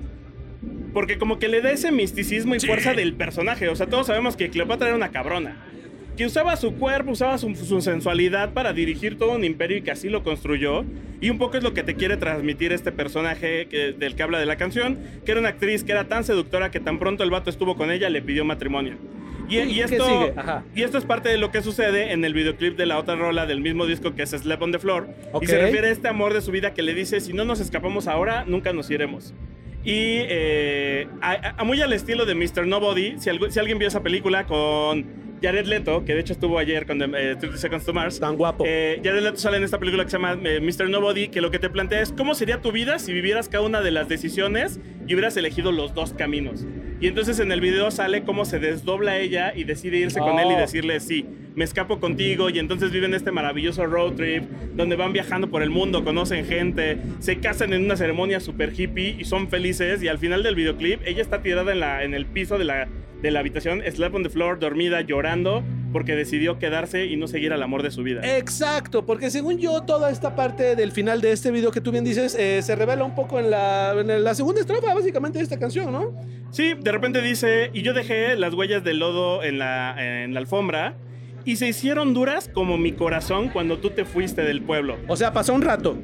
Porque 0.94 1.18
como 1.18 1.39
que 1.39 1.50
le 1.50 1.62
da 1.62 1.72
ese 1.72 1.92
misticismo 1.92 2.56
y 2.56 2.60
fuerza 2.62 2.94
del 2.94 3.16
personaje. 3.16 3.68
O 3.68 3.75
sea, 3.75 3.88
todos 3.88 4.07
sabemos 4.07 4.38
que 4.38 4.50
Cleopatra 4.50 4.88
era 4.88 4.95
una 4.95 5.12
cabrona. 5.12 5.57
Que 6.18 6.26
usaba 6.26 6.56
su 6.56 6.76
cuerpo, 6.76 7.12
usaba 7.12 7.38
su, 7.38 7.54
su 7.56 7.82
sensualidad 7.82 8.54
para 8.54 8.72
dirigir 8.74 9.18
todo 9.18 9.32
un 9.34 9.44
imperio 9.44 9.78
y 9.78 9.82
que 9.82 9.92
así 9.92 10.08
lo 10.10 10.24
construyó. 10.24 10.86
Y 11.22 11.30
un 11.30 11.38
poco 11.38 11.58
es 11.58 11.64
lo 11.64 11.74
que 11.74 11.84
te 11.84 11.96
quiere 11.96 12.16
transmitir 12.18 12.72
este 12.72 12.92
personaje 12.92 13.68
que- 13.68 13.92
del 13.94 14.16
que 14.16 14.24
habla 14.24 14.40
de 14.40 14.46
la 14.46 14.56
canción. 14.56 14.98
Que 15.26 15.32
era 15.32 15.40
una 15.42 15.50
actriz 15.50 15.84
que 15.84 15.92
era 15.92 16.06
tan 16.08 16.24
seductora 16.24 16.72
que 16.72 16.80
tan 16.80 17.00
pronto 17.00 17.24
el 17.24 17.32
vato 17.32 17.50
estuvo 17.50 17.76
con 17.76 17.92
ella, 17.92 18.10
le 18.10 18.22
pidió 18.22 18.46
matrimonio. 18.46 18.96
Y, 19.50 19.60
y 19.60 19.76
¿Qué 19.76 19.82
esto, 19.84 20.08
y 20.74 20.82
esto 20.82 20.98
es 20.98 21.06
parte 21.06 21.30
de 21.30 21.38
lo 21.38 21.52
que 21.52 21.62
sucede 21.62 22.14
en 22.14 22.26
el 22.26 22.34
videoclip 22.34 22.76
de 22.78 22.88
la 22.88 22.98
otra 22.98 23.16
rola 23.16 23.46
del 23.46 23.62
mismo 23.62 23.86
disco 23.86 24.16
que 24.16 24.24
es 24.24 24.32
Slap 24.32 24.62
on 24.62 24.72
the 24.72 24.80
Floor. 24.80 25.08
Ok. 25.34 25.44
Y 25.44 25.48
se 25.48 25.60
refiere 25.62 25.90
a 25.90 25.92
este 25.92 26.08
amor 26.08 26.34
de 26.34 26.42
su 26.42 26.50
vida 26.52 26.74
que 26.74 26.82
le 26.82 26.94
dice, 26.96 27.20
si 27.22 27.32
no 27.34 27.46
nos 27.46 27.60
escapamos 27.60 28.08
ahora, 28.08 28.44
nunca 28.48 28.74
nos 28.74 28.90
iremos. 28.90 29.34
Y 29.84 29.94
eh, 30.28 31.08
a, 31.22 31.56
a- 31.58 31.64
muy 31.64 31.80
al 31.82 31.94
estilo 31.94 32.26
de 32.26 32.34
Mr. 32.34 32.66
Nobody, 32.66 33.20
si, 33.20 33.30
algu- 33.30 33.50
si 33.52 33.60
alguien 33.60 33.78
vio 33.78 33.88
esa 33.88 34.02
película 34.02 34.46
con 34.48 35.06
Jared 35.45 35.65
Leto, 35.68 36.03
que 36.06 36.13
de 36.15 36.21
hecho 36.21 36.33
estuvo 36.33 36.57
ayer 36.57 36.86
con 36.88 37.01
eh, 37.01 37.36
30 37.39 37.57
Seconds 37.57 37.86
to 37.86 37.94
Mars, 37.94 38.19
Tan 38.19 38.36
guapo. 38.36 38.63
eh, 38.68 39.00
Jared 39.03 39.21
Leto 39.21 39.38
sale 39.38 39.57
en 39.57 39.63
esta 39.63 39.77
película 39.80 40.03
que 40.03 40.09
se 40.09 40.18
llama 40.18 40.38
eh, 40.44 40.59
Mr. 40.59 40.89
Nobody, 40.89 41.27
que 41.27 41.42
lo 41.42 41.51
que 41.51 41.59
te 41.59 41.69
plantea 41.69 42.01
es 42.01 42.12
cómo 42.12 42.33
sería 42.33 42.62
tu 42.62 42.71
vida 42.71 42.97
si 43.00 43.13
vivieras 43.13 43.47
cada 43.47 43.63
una 43.65 43.81
de 43.81 43.92
las 43.92 44.09
decisiones 44.09 44.80
y 45.07 45.13
hubieras 45.13 45.38
elegido 45.38 45.71
los 45.71 45.94
dos 45.94 46.13
caminos. 46.13 46.65
Y 47.00 47.07
entonces 47.07 47.39
en 47.39 47.51
el 47.51 47.62
video 47.62 47.92
sale 47.92 48.24
cómo 48.24 48.45
se 48.45 48.57
desdobla 48.59 49.19
ella 49.19 49.53
y 49.56 49.65
decide 49.65 49.97
irse 49.97 50.19
con 50.19 50.39
él 50.39 50.47
y 50.50 50.53
Oh. 50.56 50.57
decirle 50.57 51.00
sí, 51.00 51.25
me 51.53 51.63
escapo 51.63 52.00
contigo 52.00 52.50
y 52.50 52.57
entonces 52.57 52.92
viven 52.92 53.13
este 53.13 53.31
maravilloso 53.31 53.86
road 53.86 54.13
trip 54.13 54.44
donde 54.75 54.95
van 54.95 55.13
viajando 55.13 55.50
por 55.50 55.62
el 55.62 55.69
mundo, 55.69 56.03
conocen 56.03 56.45
gente, 56.45 56.97
se 57.19 57.38
casan 57.39 57.74
en 57.74 57.83
una 57.83 57.97
ceremonia 57.97 58.39
super 58.39 58.74
hippie 58.77 59.15
y 59.19 59.25
son 59.25 59.50
felices 59.50 60.01
y 60.01 60.07
al 60.07 60.18
final 60.18 60.42
del 60.42 60.56
videoclip 60.56 61.01
ella 61.06 61.21
está 61.21 61.42
tirada 61.42 61.71
en, 61.74 61.80
la, 61.81 62.03
en 62.03 62.13
el 62.13 62.25
piso 62.25 62.57
de 62.57 62.63
la, 62.65 62.88
de 63.25 63.31
la 63.31 63.39
habitación, 63.39 63.81
slap 63.92 64.13
on 64.13 64.22
the 64.22 64.30
floor, 64.30 64.60
dormida, 64.60 65.01
llorando 65.01 65.63
porque 65.92 66.16
decidió 66.16 66.60
quedarse 66.60 67.07
y 67.07 67.16
no 67.16 67.25
seguir 67.25 67.54
al 67.54 67.63
amor 67.63 67.81
de 67.81 67.89
su 67.89 68.04
vida. 68.04 68.22
Exacto, 68.38 69.06
porque 69.06 69.31
según 69.31 69.57
yo, 69.57 69.81
toda 69.81 70.12
esta 70.12 70.36
parte 70.36 70.75
del 70.75 70.92
final 70.92 71.22
de 71.22 71.31
este 71.31 71.50
video 71.50 71.72
que 71.72 71.81
tú 71.81 71.92
bien 71.92 72.04
dices 72.04 72.36
eh, 72.36 72.62
se 72.62 72.75
revela 72.75 73.04
un 73.04 73.16
poco 73.16 73.39
en 73.39 73.50
la, 73.50 73.95
en 73.98 74.24
la 74.24 74.36
segunda 74.36 74.62
estrofa, 74.62 74.94
básicamente, 74.94 75.39
de 75.39 75.44
esta 75.44 75.57
canción, 75.57 75.92
¿no? 75.92 76.13
Sí, 76.51 76.75
de 76.80 76.92
repente 76.92 77.19
dice, 77.22 77.72
y 77.74 77.81
yo 77.81 77.94
dejé 77.94 78.36
las 78.36 78.54
huellas 78.54 78.83
del 78.83 79.00
lodo 79.00 79.42
en 79.44 79.57
la, 79.57 79.95
en 79.98 80.36
la 80.36 80.39
alfombra 80.39 80.95
y 81.45 81.56
se 81.56 81.68
hicieron 81.68 82.13
duras 82.13 82.48
como 82.54 82.78
mi 82.78 82.92
corazón 82.92 83.50
cuando 83.50 83.80
tú 83.80 83.89
te 83.89 84.06
fuiste 84.06 84.44
del 84.44 84.62
pueblo. 84.62 84.98
O 85.07 85.16
sea, 85.16 85.33
pasó 85.33 85.56
un 85.56 85.63
rato. 85.63 85.98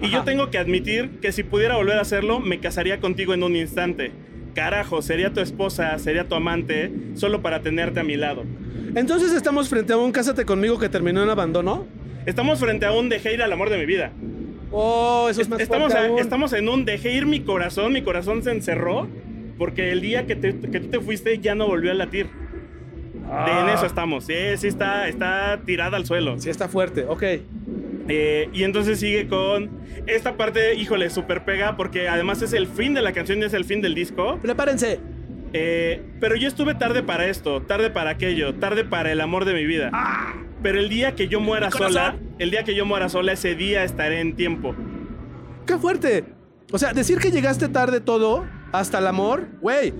Y 0.00 0.06
Ajá. 0.06 0.16
yo 0.16 0.24
tengo 0.24 0.50
que 0.50 0.58
admitir 0.58 1.20
que 1.20 1.30
si 1.30 1.44
pudiera 1.44 1.76
volver 1.76 1.98
a 1.98 2.00
hacerlo, 2.00 2.40
me 2.40 2.58
casaría 2.58 2.98
contigo 2.98 3.34
en 3.34 3.44
un 3.44 3.54
instante. 3.54 4.10
Carajo, 4.56 5.02
sería 5.02 5.34
tu 5.34 5.40
esposa, 5.40 5.98
sería 5.98 6.26
tu 6.26 6.34
amante, 6.34 6.90
solo 7.14 7.42
para 7.42 7.60
tenerte 7.60 8.00
a 8.00 8.04
mi 8.04 8.16
lado. 8.16 8.42
Entonces 8.94 9.32
estamos 9.32 9.68
frente 9.68 9.92
a 9.92 9.98
un 9.98 10.12
Cásate 10.12 10.46
conmigo 10.46 10.78
que 10.78 10.88
terminó 10.88 11.22
en 11.22 11.28
abandono. 11.28 11.84
Estamos 12.24 12.58
frente 12.58 12.86
a 12.86 12.92
un 12.92 13.10
dejé 13.10 13.34
ir 13.34 13.42
al 13.42 13.52
amor 13.52 13.68
de 13.68 13.76
mi 13.76 13.84
vida. 13.84 14.12
Oh, 14.72 15.28
eso 15.30 15.42
es 15.42 15.48
más 15.50 15.60
Estamos, 15.60 15.92
fuerte 15.92 16.06
a- 16.08 16.10
aún. 16.10 16.18
estamos 16.18 16.52
en 16.54 16.70
un 16.70 16.86
dejé 16.86 17.12
ir 17.12 17.26
mi 17.26 17.40
corazón, 17.40 17.92
mi 17.92 18.00
corazón 18.00 18.42
se 18.42 18.50
encerró 18.50 19.06
porque 19.58 19.92
el 19.92 20.00
día 20.00 20.26
que, 20.26 20.36
te- 20.36 20.58
que 20.58 20.80
tú 20.80 20.88
te 20.88 21.00
fuiste 21.00 21.38
ya 21.38 21.54
no 21.54 21.66
volvió 21.66 21.90
a 21.90 21.94
latir. 21.94 22.26
De- 22.26 23.20
en 23.20 23.28
Ah. 23.68 23.72
eso 23.74 23.84
estamos. 23.84 24.24
Sí, 24.24 24.34
sí 24.56 24.68
está, 24.68 25.06
está 25.06 25.60
tirada 25.66 25.98
al 25.98 26.06
suelo. 26.06 26.40
Sí, 26.40 26.48
está 26.48 26.66
fuerte, 26.68 27.04
ok. 27.06 27.22
Eh, 28.08 28.48
y 28.52 28.62
entonces 28.62 29.00
sigue 29.00 29.26
con 29.26 29.70
esta 30.06 30.36
parte, 30.36 30.74
híjole, 30.74 31.10
súper 31.10 31.44
pega 31.44 31.76
porque 31.76 32.08
además 32.08 32.40
es 32.42 32.52
el 32.52 32.66
fin 32.66 32.94
de 32.94 33.02
la 33.02 33.12
canción 33.12 33.40
y 33.40 33.44
es 33.44 33.54
el 33.54 33.64
fin 33.64 33.80
del 33.82 33.94
disco. 33.94 34.38
Prepárense. 34.40 35.00
Eh, 35.52 36.02
pero 36.20 36.36
yo 36.36 36.48
estuve 36.48 36.74
tarde 36.74 37.02
para 37.02 37.26
esto, 37.26 37.62
tarde 37.62 37.90
para 37.90 38.10
aquello, 38.10 38.54
tarde 38.56 38.84
para 38.84 39.10
el 39.12 39.20
amor 39.20 39.44
de 39.44 39.54
mi 39.54 39.64
vida. 39.64 39.90
Pero 40.62 40.78
el 40.78 40.88
día 40.88 41.14
que 41.14 41.28
yo 41.28 41.40
muera 41.40 41.70
sola, 41.70 42.16
el 42.38 42.50
día 42.50 42.64
que 42.64 42.74
yo 42.74 42.84
muera 42.84 43.08
sola, 43.08 43.32
ese 43.32 43.54
día 43.54 43.84
estaré 43.84 44.20
en 44.20 44.36
tiempo. 44.36 44.74
¡Qué 45.66 45.78
fuerte! 45.78 46.24
O 46.72 46.78
sea, 46.78 46.92
decir 46.92 47.18
que 47.18 47.30
llegaste 47.30 47.68
tarde 47.68 48.00
todo, 48.00 48.44
hasta 48.72 48.98
el 48.98 49.06
amor, 49.06 49.46
güey. 49.60 49.94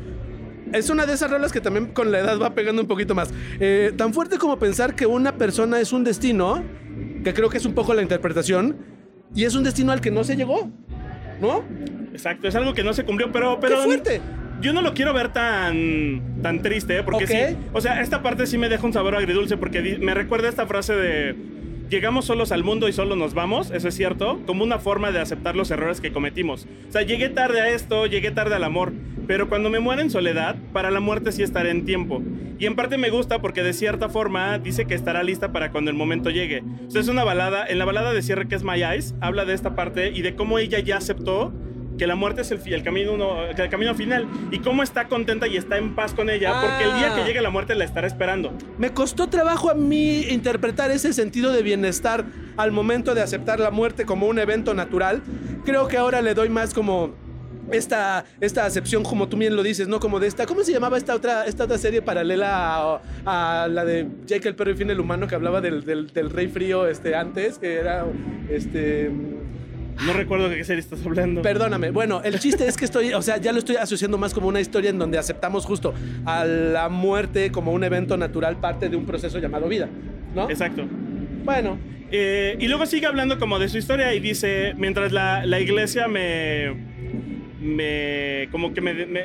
Es 0.73 0.91
una 0.91 1.07
de 1.07 1.15
esas 1.15 1.31
rolas 1.31 1.53
que 1.53 1.61
también 1.61 1.87
con 1.87 2.11
la 2.11 2.19
edad 2.19 2.41
va 2.41 2.55
pegando 2.55 2.83
un 2.83 2.89
poquito 2.89 3.15
más. 3.15 3.33
Eh, 3.61 3.93
tan 3.97 4.13
fuerte 4.13 4.37
como 4.37 4.59
pensar 4.59 4.97
que 4.97 5.07
una 5.07 5.37
persona 5.37 5.81
es 5.81 5.93
un 5.93 6.03
destino, 6.03 6.63
que 7.25 7.35
creo 7.35 7.49
que 7.49 7.59
es 7.59 7.67
un 7.67 7.75
poco 7.75 7.95
la 7.95 8.03
interpretación, 8.03 8.77
y 9.35 9.45
es 9.45 9.55
un 9.55 9.65
destino 9.65 9.93
al 9.93 10.01
que 10.01 10.11
no 10.11 10.25
se 10.25 10.37
llegó. 10.37 10.71
¿No? 11.41 11.63
Exacto, 12.13 12.49
es 12.49 12.55
algo 12.55 12.73
que 12.73 12.83
no 12.83 12.95
se 12.95 13.05
cumplió, 13.05 13.31
pero... 13.31 13.61
pero 13.61 13.77
¡Qué 13.77 13.85
fuerte! 13.85 14.21
Yo 14.61 14.73
no 14.73 14.81
lo 14.81 14.95
quiero 14.95 15.13
ver 15.13 15.33
tan, 15.33 16.41
tan 16.43 16.63
triste, 16.63 16.99
¿eh? 16.99 17.03
porque 17.03 17.27
sí. 17.27 17.57
O 17.73 17.81
sea, 17.81 18.01
esta 18.01 18.23
parte 18.23 18.47
sí 18.47 18.57
me 18.57 18.69
deja 18.69 18.87
un 18.87 18.93
sabor 18.93 19.15
agridulce, 19.15 19.57
porque 19.57 19.99
me 20.01 20.15
recuerda 20.15 20.49
esta 20.49 20.67
frase 20.67 20.95
de. 20.95 21.37
Llegamos 21.89 22.25
solos 22.25 22.51
al 22.51 22.65
mundo 22.65 22.89
y 22.89 22.93
solo 22.93 23.15
nos 23.15 23.33
vamos, 23.33 23.71
eso 23.71 23.87
es 23.87 23.95
cierto, 23.95 24.41
como 24.45 24.65
una 24.65 24.81
forma 24.81 25.13
de 25.13 25.21
aceptar 25.21 25.55
los 25.55 25.71
errores 25.71 26.01
que 26.01 26.13
cometimos. 26.13 26.67
O 26.89 26.93
sea, 26.93 27.03
llegué 27.03 27.29
tarde 27.29 27.61
a 27.61 27.69
esto, 27.69 28.07
llegué 28.07 28.33
tarde 28.33 28.57
al 28.57 28.65
amor, 28.65 28.93
pero 29.29 29.49
cuando 29.49 29.71
me 29.71 29.79
muera 29.79 30.03
en 30.03 30.11
soledad, 30.11 30.57
para 30.73 30.91
la 30.91 30.99
muerte 30.99 31.31
sí 31.31 31.45
estaré 31.45 31.71
en 31.71 31.85
tiempo. 31.85 32.21
Y 32.59 32.67
en 32.67 32.75
parte 32.75 32.99
me 32.99 33.11
gusta 33.11 33.41
porque 33.41 33.63
de 33.63 33.73
cierta 33.73 34.09
forma 34.09 34.59
dice 34.59 34.87
que 34.87 34.95
estará 34.95 35.23
lista 35.23 35.53
para 35.53 35.71
cuando 35.71 35.93
el 35.93 35.97
momento 35.97 36.29
llegue. 36.31 36.65
O 36.89 36.91
sea, 36.91 37.01
es 37.01 37.07
una 37.09 37.23
balada, 37.23 37.65
en 37.65 37.79
la 37.79 37.85
balada 37.85 38.13
de 38.13 38.23
cierre 38.23 38.49
que 38.49 38.57
es 38.57 38.65
My 38.65 38.83
Eyes, 38.83 39.15
habla 39.21 39.45
de 39.45 39.55
esta 39.55 39.77
parte 39.77 40.11
y 40.11 40.23
de 40.23 40.35
cómo 40.35 40.59
ella 40.59 40.81
ya 40.81 40.97
aceptó 40.97 41.53
que 41.99 42.07
la 42.07 42.15
muerte 42.15 42.43
es 42.43 42.51
el, 42.51 42.83
camino, 42.83 43.13
uno- 43.15 43.45
el 43.47 43.69
camino 43.71 43.95
final 43.95 44.27
y 44.51 44.59
cómo 44.59 44.83
está 44.83 45.09
contenta 45.09 45.47
y 45.47 45.57
está 45.57 45.79
en 45.79 45.95
paz 45.95 46.13
con 46.15 46.29
ella 46.31 46.61
porque 46.61 46.85
el 46.85 46.97
día 46.97 47.13
Ah. 47.13 47.17
que 47.17 47.25
llegue 47.25 47.41
la 47.41 47.51
muerte 47.51 47.75
la 47.75 47.85
estará 47.85 48.07
esperando. 48.07 48.53
Me 48.79 48.91
costó 48.93 49.29
trabajo 49.29 49.71
a 49.71 49.75
mí 49.75 50.21
interpretar 50.31 50.91
ese 50.91 51.13
sentido 51.13 51.53
de 51.53 51.63
bienestar 51.63 52.25
al 52.57 52.73
momento 52.73 53.15
de 53.15 53.23
aceptar 53.23 53.61
la 53.61 53.71
muerte 53.71 54.05
como 54.05 54.27
un 54.27 54.39
evento 54.39 54.75
natural. 54.75 55.23
Creo 55.65 55.89
que 55.89 55.97
ahora 55.97 56.21
le 56.23 56.35
doy 56.35 56.49
más 56.49 56.75
como 56.75 57.15
esta, 57.73 58.25
esta 58.41 58.65
acepción, 58.65 59.03
como 59.03 59.29
tú 59.29 59.37
bien 59.37 59.57
lo 59.57 59.63
dices, 59.65 59.89
¿no? 59.89 59.99
Como 59.99 60.21
de 60.21 60.29
esta. 60.29 60.47
¿Cómo 60.47 60.63
se 60.63 60.73
llamaba 60.73 60.97
esta 60.99 61.15
otra, 61.15 61.47
esta 61.47 61.65
otra 61.65 61.79
serie 61.79 62.01
paralela 62.01 62.77
a, 63.25 63.63
a 63.65 63.69
la 63.69 63.85
de 63.85 64.07
Jake 64.27 64.49
el 64.49 64.55
perro 64.55 64.71
y 64.71 64.77
fin 64.77 64.89
el 64.91 65.01
humano 65.01 65.27
que 65.27 65.35
hablaba 65.35 65.61
del, 65.61 65.85
del- 65.85 66.07
del 66.13 66.31
rey 66.31 66.47
frío 66.47 66.87
este, 66.87 67.17
antes? 67.17 67.59
Que 67.59 67.75
era. 67.77 68.05
Este. 68.49 69.11
No 70.05 70.13
recuerdo 70.13 70.49
de 70.49 70.57
qué 70.57 70.65
serie 70.65 70.81
estás 70.81 71.05
hablando. 71.07 71.41
Perdóname. 71.43 71.91
Bueno, 71.91 72.21
el 72.23 72.39
chiste 72.39 72.67
es 72.67 72.77
que 72.77 72.85
estoy, 72.85 73.13
o 73.15 73.23
sea, 73.23 73.39
ya 73.39 73.53
lo 73.53 73.59
estoy 73.59 73.77
asociando 73.77 74.19
más 74.19 74.35
como 74.35 74.49
una 74.49 74.61
historia 74.61 74.91
en 74.91 74.99
donde 74.99 75.17
aceptamos 75.19 75.65
justo 75.65 75.95
a 76.27 76.45
la 76.45 76.89
muerte 76.89 77.51
como 77.51 77.73
un 77.73 77.83
evento 77.85 78.17
natural, 78.17 78.57
parte 78.61 78.89
de 78.89 78.97
un 78.97 79.07
proceso 79.07 79.39
llamado 79.39 79.69
vida, 79.69 79.89
¿no? 80.35 80.51
Exacto. 80.51 80.85
Bueno, 81.45 81.79
Eh, 82.13 82.57
y 82.61 82.69
luego 82.69 82.87
sigue 82.87 83.07
hablando 83.07 83.37
como 83.39 83.59
de 83.59 83.69
su 83.69 83.79
historia 83.79 84.15
y 84.15 84.21
dice, 84.21 84.75
mientras 84.77 85.11
la, 85.13 85.45
la 85.45 85.59
iglesia 85.59 86.07
me... 86.07 86.73
me 87.61 88.49
como 88.53 88.73
que 88.75 88.81
me, 88.81 88.95
me, 88.95 89.25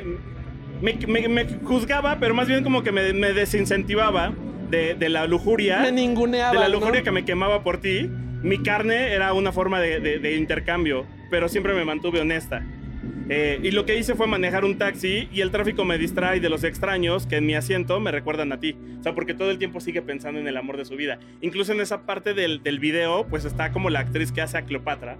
me- 0.80 0.98
me- 1.06 1.28
me 1.28 1.44
juzgaba, 1.62 2.18
pero 2.18 2.34
más 2.34 2.48
bien 2.48 2.64
como 2.64 2.82
que 2.82 2.90
me, 2.92 3.12
me 3.12 3.32
desincentivaba 3.32 4.32
de, 4.70 4.94
de 4.94 5.08
la 5.08 5.26
lujuria. 5.26 5.80
me 5.80 5.92
ninguneaba. 5.92 6.52
de 6.52 6.58
la 6.58 6.68
¿no? 6.68 6.74
lujuria 6.80 7.02
que 7.02 7.10
me 7.12 7.24
quemaba 7.24 7.62
por 7.62 7.80
ti, 7.80 8.10
mi 8.42 8.62
carne 8.62 9.12
era 9.12 9.32
una 9.32 9.52
forma 9.52 9.80
de, 9.80 10.36
intercambio, 10.36 11.06
pero 11.30 11.48
siempre 11.48 11.74
me 11.74 11.84
mantuve 11.84 12.20
honesta. 12.20 12.64
Eh, 13.28 13.60
y 13.62 13.70
lo 13.70 13.86
que 13.86 13.96
hice 13.96 14.14
fue 14.14 14.26
manejar 14.26 14.64
un 14.64 14.78
taxi 14.78 15.28
y 15.32 15.40
el 15.40 15.50
tráfico 15.50 15.84
me 15.84 15.96
distrae 15.96 16.40
de 16.40 16.48
los 16.48 16.64
extraños 16.64 17.26
que 17.26 17.36
en 17.36 17.46
mi 17.46 17.54
asiento 17.54 17.98
me 18.00 18.10
recuerdan 18.10 18.52
a 18.52 18.58
ti. 18.58 18.76
O 18.98 19.02
sea, 19.02 19.14
porque 19.14 19.32
todo 19.32 19.50
el 19.50 19.58
tiempo 19.58 19.80
sigue 19.80 20.02
pensando 20.02 20.40
en 20.40 20.48
el 20.48 20.56
amor 20.56 20.76
de 20.76 20.84
su 20.84 20.96
vida. 20.96 21.18
Incluso 21.40 21.72
en 21.72 21.80
esa 21.80 22.04
parte 22.04 22.34
del, 22.34 22.62
del 22.62 22.78
video, 22.78 23.26
pues 23.28 23.44
está 23.44 23.72
como 23.72 23.90
la 23.90 24.00
actriz 24.00 24.32
que 24.32 24.42
hace 24.42 24.58
a 24.58 24.62
Cleopatra, 24.62 25.18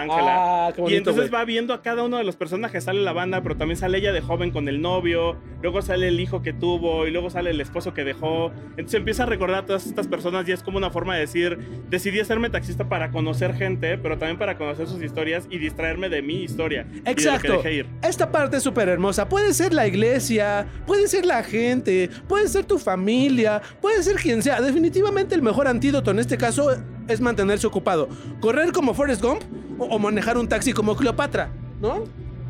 Ángela. 0.00 0.66
Ah, 0.68 0.72
y 0.88 0.94
entonces 0.94 1.30
güey. 1.30 1.40
va 1.40 1.44
viendo 1.44 1.74
a 1.74 1.82
cada 1.82 2.02
uno 2.02 2.16
de 2.18 2.24
los 2.24 2.36
personajes. 2.36 2.84
Sale 2.84 3.00
la 3.02 3.12
banda, 3.12 3.42
pero 3.42 3.56
también 3.56 3.76
sale 3.76 3.98
ella 3.98 4.12
de 4.12 4.20
joven 4.20 4.50
con 4.50 4.68
el 4.68 4.80
novio. 4.80 5.36
Luego 5.62 5.82
sale 5.82 6.08
el 6.08 6.18
hijo 6.20 6.42
que 6.42 6.52
tuvo. 6.52 7.06
Y 7.06 7.10
luego 7.10 7.30
sale 7.30 7.50
el 7.50 7.60
esposo 7.60 7.94
que 7.94 8.04
dejó. 8.04 8.52
Entonces 8.70 8.94
empieza 8.94 9.24
a 9.24 9.26
recordar 9.26 9.64
a 9.64 9.66
todas 9.66 9.86
estas 9.86 10.08
personas. 10.08 10.48
Y 10.48 10.52
es 10.52 10.62
como 10.62 10.78
una 10.78 10.90
forma 10.90 11.14
de 11.14 11.20
decir: 11.20 11.58
Decidí 11.88 12.20
hacerme 12.20 12.50
taxista 12.50 12.88
para 12.88 13.10
conocer 13.10 13.54
gente, 13.54 13.98
pero 13.98 14.18
también 14.18 14.38
para 14.38 14.56
conocer 14.56 14.86
sus 14.88 15.02
historias 15.02 15.46
y 15.50 15.58
distraerme 15.58 16.08
de 16.08 16.22
mi 16.22 16.42
historia. 16.42 16.84
de 16.84 17.10
Exacto. 17.10 17.54
dejé 17.54 17.74
ir. 17.74 17.86
Esta 18.02 18.30
parte 18.30 18.56
es 18.56 18.62
súper 18.62 18.88
hermosa. 18.88 19.28
Puede 19.28 19.52
ser 19.54 19.72
la 19.74 19.86
iglesia, 19.86 20.66
puede 20.86 21.08
ser 21.08 21.26
la 21.26 21.42
gente, 21.42 22.10
puede 22.28 22.48
ser 22.48 22.64
tu 22.64 22.78
familia, 22.78 23.60
puede 23.80 24.02
ser 24.02 24.16
quien 24.16 24.42
sea. 24.42 24.60
Definitivamente 24.60 25.34
el 25.34 25.42
mejor 25.42 25.68
antídoto 25.68 26.10
en 26.10 26.18
este 26.18 26.36
caso 26.36 26.70
es 27.08 27.20
mantenerse 27.20 27.66
ocupado. 27.66 28.08
Correr 28.40 28.72
como 28.72 28.94
Forrest 28.94 29.22
Gump 29.22 29.42
o, 29.78 29.84
o 29.86 29.98
manejar 29.98 30.36
un 30.38 30.48
taxi 30.48 30.72
como 30.72 30.96
Cleopatra. 30.96 31.50
¿no? 31.80 32.04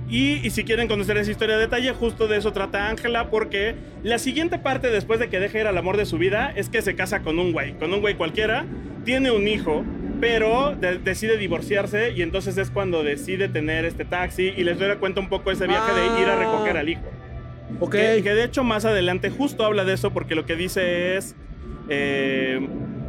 Y, 0.09 0.47
y 0.47 0.51
si 0.51 0.65
quieren 0.65 0.89
conocer 0.89 1.17
esa 1.17 1.31
historia 1.31 1.55
de 1.57 1.63
detalle, 1.63 1.93
justo 1.93 2.29
de 2.29 2.37
eso 2.37 2.53
trata 2.53 2.89
Ángela, 2.91 3.31
porque 3.31 3.75
la 4.03 4.19
siguiente 4.19 4.59
parte 4.59 4.91
después 4.91 5.19
de 5.21 5.29
que 5.31 5.41
deja 5.41 5.61
ir 5.61 5.67
al 5.67 5.79
amor 5.79 5.97
de 5.97 6.05
su 6.05 6.19
vida 6.19 6.53
es 6.55 6.69
que 6.69 6.83
se 6.83 6.95
casa 6.95 7.23
con 7.23 7.39
un 7.39 7.53
güey, 7.53 7.73
con 7.79 7.93
un 7.95 8.01
güey 8.01 8.15
cualquiera, 8.17 8.67
tiene 9.07 9.31
un 9.31 9.49
hijo, 9.49 9.85
pero 10.21 10.77
de- 10.79 10.99
decide 10.99 11.39
divorciarse 11.39 12.13
y 12.15 12.21
entonces 12.21 12.59
es 12.59 12.71
cuando 12.71 13.03
decide 13.03 13.49
tener 13.49 13.87
este 13.87 14.05
taxi 14.05 14.53
y 14.55 14.65
les 14.65 14.79
doy 14.79 14.95
cuenta 14.97 15.21
un 15.21 15.29
poco 15.31 15.51
ese 15.51 15.67
viaje 15.67 15.93
de 15.95 16.21
ir 16.21 16.29
a 16.29 16.37
recoger 16.37 16.77
al 16.77 16.89
hijo. 16.91 17.03
Ok. 17.81 17.93
Que, 17.93 18.21
que 18.23 18.35
de 18.35 18.45
hecho 18.45 18.65
más 18.65 18.85
adelante 18.85 19.31
justo 19.31 19.65
habla 19.65 19.85
de 19.87 19.95
eso 19.95 20.13
porque 20.13 20.35
lo 20.35 20.45
que 20.45 20.57
dice 20.57 21.17
es... 21.17 21.35
eh, 21.89 22.61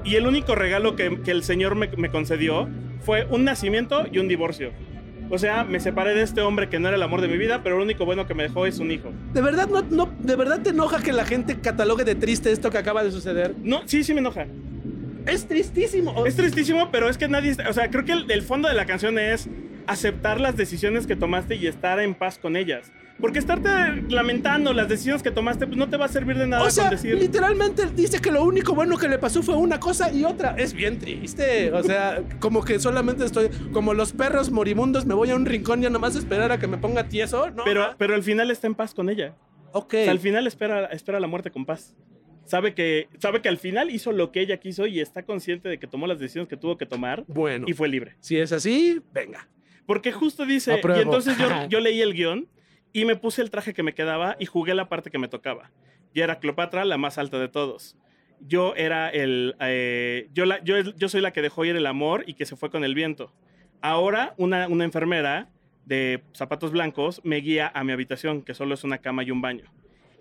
y 0.06 0.16
el 0.16 0.26
único 0.28 0.56
regalo 0.56 0.96
que, 0.96 1.22
que 1.22 1.32
el 1.32 1.44
Señor 1.44 1.76
me, 1.76 1.90
me 1.98 2.10
concedió 2.10 2.70
fue 3.04 3.26
un 3.30 3.44
nacimiento 3.44 4.06
y 4.12 4.20
un 4.20 4.28
divorcio. 4.28 4.72
O 5.30 5.38
sea, 5.38 5.64
me 5.64 5.80
separé 5.80 6.14
de 6.14 6.22
este 6.22 6.42
hombre 6.42 6.70
que 6.70 6.80
no 6.80 6.88
era 6.88 6.98
el 6.98 7.04
amor 7.04 7.22
de 7.22 7.28
mi 7.28 7.38
vida, 7.38 7.62
pero 7.64 7.78
lo 7.78 7.84
único 7.84 8.06
bueno 8.06 8.28
que 8.28 8.34
me 8.34 8.44
dejó 8.44 8.66
es 8.66 8.80
un 8.80 8.92
hijo. 8.92 9.12
¿De 9.34 9.42
verdad, 9.42 9.68
no, 9.68 9.82
no, 9.82 10.14
¿De 10.20 10.36
verdad 10.36 10.62
te 10.62 10.70
enoja 10.72 11.02
que 11.02 11.12
la 11.12 11.26
gente 11.26 11.60
catalogue 11.60 12.04
de 12.04 12.16
triste 12.16 12.52
esto 12.52 12.70
que 12.70 12.78
acaba 12.78 13.04
de 13.04 13.12
suceder? 13.12 13.56
No, 13.64 13.82
sí, 13.86 14.04
sí 14.04 14.14
me 14.14 14.20
enoja. 14.20 14.46
Es 15.26 15.48
tristísimo. 15.48 16.26
Es 16.26 16.36
tristísimo, 16.36 16.90
pero 16.92 17.10
es 17.10 17.18
que 17.18 17.28
nadie... 17.28 17.56
O 17.68 17.74
sea, 17.74 17.90
creo 17.90 18.04
que 18.04 18.12
el, 18.12 18.30
el 18.30 18.42
fondo 18.42 18.68
de 18.68 18.76
la 18.76 18.86
canción 18.86 19.18
es 19.18 19.50
aceptar 19.88 20.40
las 20.42 20.58
decisiones 20.58 21.08
que 21.08 21.16
tomaste 21.16 21.56
y 21.56 21.68
estar 21.68 22.00
en 22.00 22.14
paz 22.14 22.38
con 22.38 22.56
ellas. 22.56 22.92
Porque 23.20 23.40
estarte 23.40 23.70
lamentando 24.10 24.74
las 24.74 24.90
decisiones 24.90 25.24
que 25.24 25.32
tomaste, 25.32 25.66
pues 25.66 25.78
no 25.78 25.88
te 25.90 25.96
va 25.98 26.06
a 26.06 26.10
servir 26.10 26.38
de 26.38 26.48
nada 26.48 26.64
O 26.64 26.70
sea, 26.70 26.86
con 26.86 26.92
decir... 26.92 27.16
literalmente 27.16 27.86
dice 27.96 28.20
que 28.20 28.32
lo 28.32 28.44
único 28.44 28.74
bueno 28.76 28.98
que 28.98 29.08
le 29.08 29.18
pasó 29.18 29.42
fue 29.44 29.56
una 29.56 29.80
cosa 29.80 30.12
y 30.12 30.26
otra. 30.26 30.56
Es 30.58 30.74
bien 30.74 31.00
triste. 31.00 31.72
O 31.72 31.84
sea, 31.84 32.22
como 32.40 32.64
que 32.66 32.80
solamente 32.80 33.24
estoy 33.24 33.50
como 33.72 33.94
los 33.94 34.12
perros 34.12 34.52
moribundos, 34.52 35.06
me 35.06 35.14
voy 35.14 35.30
a 35.30 35.36
un 35.36 35.46
rincón 35.46 35.84
y 35.84 35.86
a 35.86 35.90
nomás 35.90 36.16
esperar 36.16 36.52
a 36.52 36.60
que 36.60 36.68
me 36.68 36.78
ponga 36.78 37.08
tieso. 37.08 37.50
No, 37.52 37.64
Pero, 37.64 37.96
pero 37.98 38.16
al 38.16 38.24
final 38.24 38.52
está 38.52 38.68
en 38.68 38.76
paz 38.76 38.94
con 38.94 39.10
ella. 39.10 39.36
ok. 39.72 39.94
O 39.94 39.98
sea, 40.04 40.12
al 40.12 40.20
final 40.20 40.46
espera, 40.48 40.86
espera 40.88 41.20
la 41.20 41.28
muerte 41.28 41.50
con 41.52 41.66
paz. 41.66 41.96
Sabe 42.46 42.74
que, 42.74 43.08
sabe 43.20 43.42
que 43.42 43.48
al 43.48 43.58
final 43.58 43.90
hizo 43.90 44.12
lo 44.12 44.34
que 44.34 44.42
ella 44.42 44.58
quiso 44.58 44.86
y 44.86 45.00
está 45.00 45.24
consciente 45.24 45.70
de 45.70 45.78
que 45.80 45.88
tomó 45.88 46.08
las 46.08 46.20
decisiones 46.20 46.50
que 46.50 46.58
tuvo 46.58 46.78
que 46.78 46.86
tomar 46.86 47.24
Bueno, 47.28 47.66
y 47.70 47.74
fue 47.74 47.88
libre. 47.88 48.16
si 48.20 48.38
es 48.38 48.52
así, 48.52 49.02
venga. 49.14 49.48
Porque 49.86 50.12
justo 50.12 50.46
dice, 50.46 50.74
Apruebo. 50.74 51.00
y 51.00 51.04
entonces 51.04 51.38
yo, 51.38 51.48
yo 51.70 51.80
leí 51.80 52.02
el 52.02 52.14
guion 52.14 52.50
y 52.94 53.06
me 53.06 53.16
puse 53.16 53.42
el 53.42 53.50
traje 53.50 53.74
que 53.74 53.84
me 53.84 53.94
quedaba 53.94 54.38
y 54.40 54.46
jugué 54.46 54.76
la 54.76 54.88
parte 54.88 55.10
que 55.10 55.18
me 55.18 55.28
tocaba. 55.28 55.72
Y 56.14 56.22
era 56.22 56.40
Cleopatra, 56.40 56.86
la 56.86 56.98
más 56.98 57.18
alta 57.18 57.40
de 57.40 57.50
todos. 57.50 57.98
Yo 58.40 58.76
era 58.76 59.10
el, 59.10 59.56
eh, 59.60 60.30
yo, 60.34 60.46
la, 60.46 60.64
yo, 60.64 60.80
yo 60.80 61.10
soy 61.10 61.22
la 61.22 61.34
que 61.34 61.42
dejó 61.42 61.66
ir 61.66 61.76
el 61.76 61.88
amor 61.88 62.24
y 62.28 62.36
que 62.36 62.46
se 62.46 62.56
fue 62.56 62.70
con 62.70 62.84
el 62.84 62.94
viento. 62.94 63.34
Ahora 63.82 64.36
una, 64.38 64.68
una 64.68 64.84
enfermera 64.84 65.50
de 65.86 66.22
zapatos 66.34 66.72
blancos 66.72 67.20
me 67.24 67.38
guía 67.38 67.72
a 67.74 67.84
mi 67.84 67.92
habitación, 67.92 68.44
que 68.44 68.54
solo 68.54 68.76
es 68.76 68.84
una 68.84 69.00
cama 69.00 69.24
y 69.24 69.32
un 69.32 69.42
baño. 69.42 69.66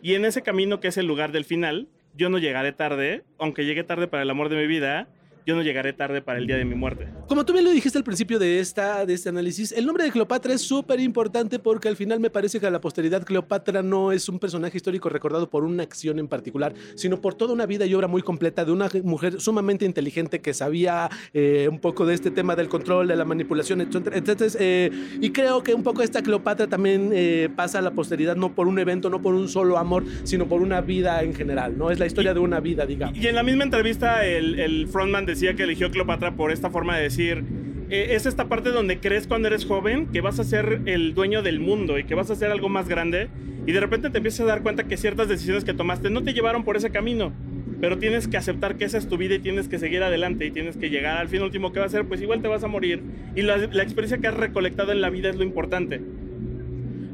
Y 0.00 0.14
en 0.14 0.24
ese 0.24 0.42
camino 0.42 0.80
que 0.80 0.88
es 0.88 0.96
el 0.96 1.06
lugar 1.06 1.30
del 1.30 1.44
final, 1.44 1.88
yo 2.14 2.28
no 2.28 2.38
llegaré 2.38 2.72
tarde, 2.72 3.22
aunque 3.38 3.64
llegué 3.64 3.84
tarde 3.84 4.08
para 4.08 4.22
el 4.22 4.30
amor 4.30 4.48
de 4.48 4.56
mi 4.56 4.66
vida, 4.66 5.08
yo 5.46 5.54
no 5.54 5.62
llegaré 5.62 5.92
tarde 5.92 6.22
para 6.22 6.38
el 6.38 6.46
día 6.46 6.56
de 6.56 6.64
mi 6.64 6.74
muerte. 6.74 7.08
Como 7.26 7.44
tú 7.44 7.52
bien 7.52 7.64
lo 7.64 7.70
dijiste 7.70 7.98
al 7.98 8.04
principio 8.04 8.38
de, 8.38 8.60
esta, 8.60 9.04
de 9.06 9.14
este 9.14 9.28
análisis, 9.28 9.72
el 9.72 9.86
nombre 9.86 10.04
de 10.04 10.10
Cleopatra 10.10 10.54
es 10.54 10.62
súper 10.62 11.00
importante 11.00 11.58
porque 11.58 11.88
al 11.88 11.96
final 11.96 12.20
me 12.20 12.30
parece 12.30 12.60
que 12.60 12.66
a 12.66 12.70
la 12.70 12.80
posteridad 12.80 13.24
Cleopatra 13.24 13.82
no 13.82 14.12
es 14.12 14.28
un 14.28 14.38
personaje 14.38 14.76
histórico 14.76 15.08
recordado 15.08 15.50
por 15.50 15.64
una 15.64 15.82
acción 15.82 16.18
en 16.18 16.28
particular, 16.28 16.74
sino 16.94 17.20
por 17.20 17.34
toda 17.34 17.52
una 17.52 17.66
vida 17.66 17.86
y 17.86 17.94
obra 17.94 18.08
muy 18.08 18.22
completa 18.22 18.64
de 18.64 18.72
una 18.72 18.88
mujer 19.02 19.40
sumamente 19.40 19.84
inteligente 19.84 20.40
que 20.40 20.54
sabía 20.54 21.10
eh, 21.32 21.68
un 21.70 21.78
poco 21.78 22.06
de 22.06 22.14
este 22.14 22.30
tema 22.30 22.56
del 22.56 22.68
control, 22.68 23.08
de 23.08 23.16
la 23.16 23.24
manipulación, 23.24 23.80
etcétera. 23.80 24.16
Entonces, 24.16 24.56
eh, 24.60 24.90
y 25.20 25.30
creo 25.30 25.62
que 25.62 25.74
un 25.74 25.82
poco 25.82 26.02
esta 26.02 26.22
Cleopatra 26.22 26.66
también 26.66 27.10
eh, 27.12 27.48
pasa 27.54 27.78
a 27.78 27.82
la 27.82 27.92
posteridad 27.92 28.36
no 28.36 28.54
por 28.54 28.68
un 28.68 28.78
evento, 28.78 29.10
no 29.10 29.20
por 29.22 29.34
un 29.34 29.48
solo 29.48 29.78
amor, 29.78 30.04
sino 30.24 30.46
por 30.46 30.62
una 30.62 30.80
vida 30.80 31.22
en 31.22 31.34
general, 31.34 31.76
¿no? 31.76 31.90
Es 31.90 31.98
la 31.98 32.06
historia 32.06 32.34
de 32.34 32.40
una 32.40 32.60
vida, 32.60 32.86
digamos. 32.86 33.18
Y 33.18 33.26
en 33.26 33.34
la 33.34 33.42
misma 33.42 33.64
entrevista, 33.64 34.24
el, 34.26 34.58
el 34.58 34.88
frontman 34.88 35.26
decía 35.34 35.54
que 35.54 35.64
eligió 35.64 35.90
Cleopatra 35.90 36.36
por 36.36 36.52
esta 36.52 36.70
forma 36.70 36.96
de 36.96 37.02
decir: 37.02 37.44
eh, 37.90 38.08
es 38.10 38.26
esta 38.26 38.48
parte 38.48 38.70
donde 38.70 38.98
crees 38.98 39.26
cuando 39.26 39.48
eres 39.48 39.64
joven 39.64 40.06
que 40.06 40.20
vas 40.20 40.38
a 40.38 40.44
ser 40.44 40.82
el 40.86 41.14
dueño 41.14 41.42
del 41.42 41.60
mundo 41.60 41.98
y 41.98 42.04
que 42.04 42.14
vas 42.14 42.30
a 42.30 42.34
hacer 42.34 42.50
algo 42.50 42.68
más 42.68 42.88
grande, 42.88 43.28
y 43.66 43.72
de 43.72 43.80
repente 43.80 44.10
te 44.10 44.18
empiezas 44.18 44.40
a 44.40 44.44
dar 44.44 44.62
cuenta 44.62 44.84
que 44.84 44.96
ciertas 44.96 45.28
decisiones 45.28 45.64
que 45.64 45.74
tomaste 45.74 46.10
no 46.10 46.22
te 46.22 46.32
llevaron 46.32 46.64
por 46.64 46.76
ese 46.76 46.90
camino. 46.90 47.32
Pero 47.80 47.98
tienes 47.98 48.28
que 48.28 48.36
aceptar 48.36 48.76
que 48.76 48.84
esa 48.84 48.96
es 48.96 49.08
tu 49.08 49.16
vida 49.16 49.34
y 49.34 49.40
tienes 49.40 49.66
que 49.66 49.76
seguir 49.76 50.04
adelante 50.04 50.46
y 50.46 50.52
tienes 50.52 50.76
que 50.76 50.88
llegar 50.88 51.18
al 51.18 51.28
fin 51.28 51.42
último 51.42 51.72
que 51.72 51.80
va 51.80 51.86
a 51.86 51.88
ser, 51.88 52.04
pues 52.04 52.22
igual 52.22 52.40
te 52.40 52.46
vas 52.46 52.62
a 52.62 52.68
morir. 52.68 53.02
Y 53.34 53.42
la 53.42 53.56
experiencia 53.56 54.18
que 54.18 54.28
has 54.28 54.36
recolectado 54.36 54.92
en 54.92 55.00
la 55.00 55.10
vida 55.10 55.30
es 55.30 55.36
lo 55.36 55.42
importante. 55.42 56.00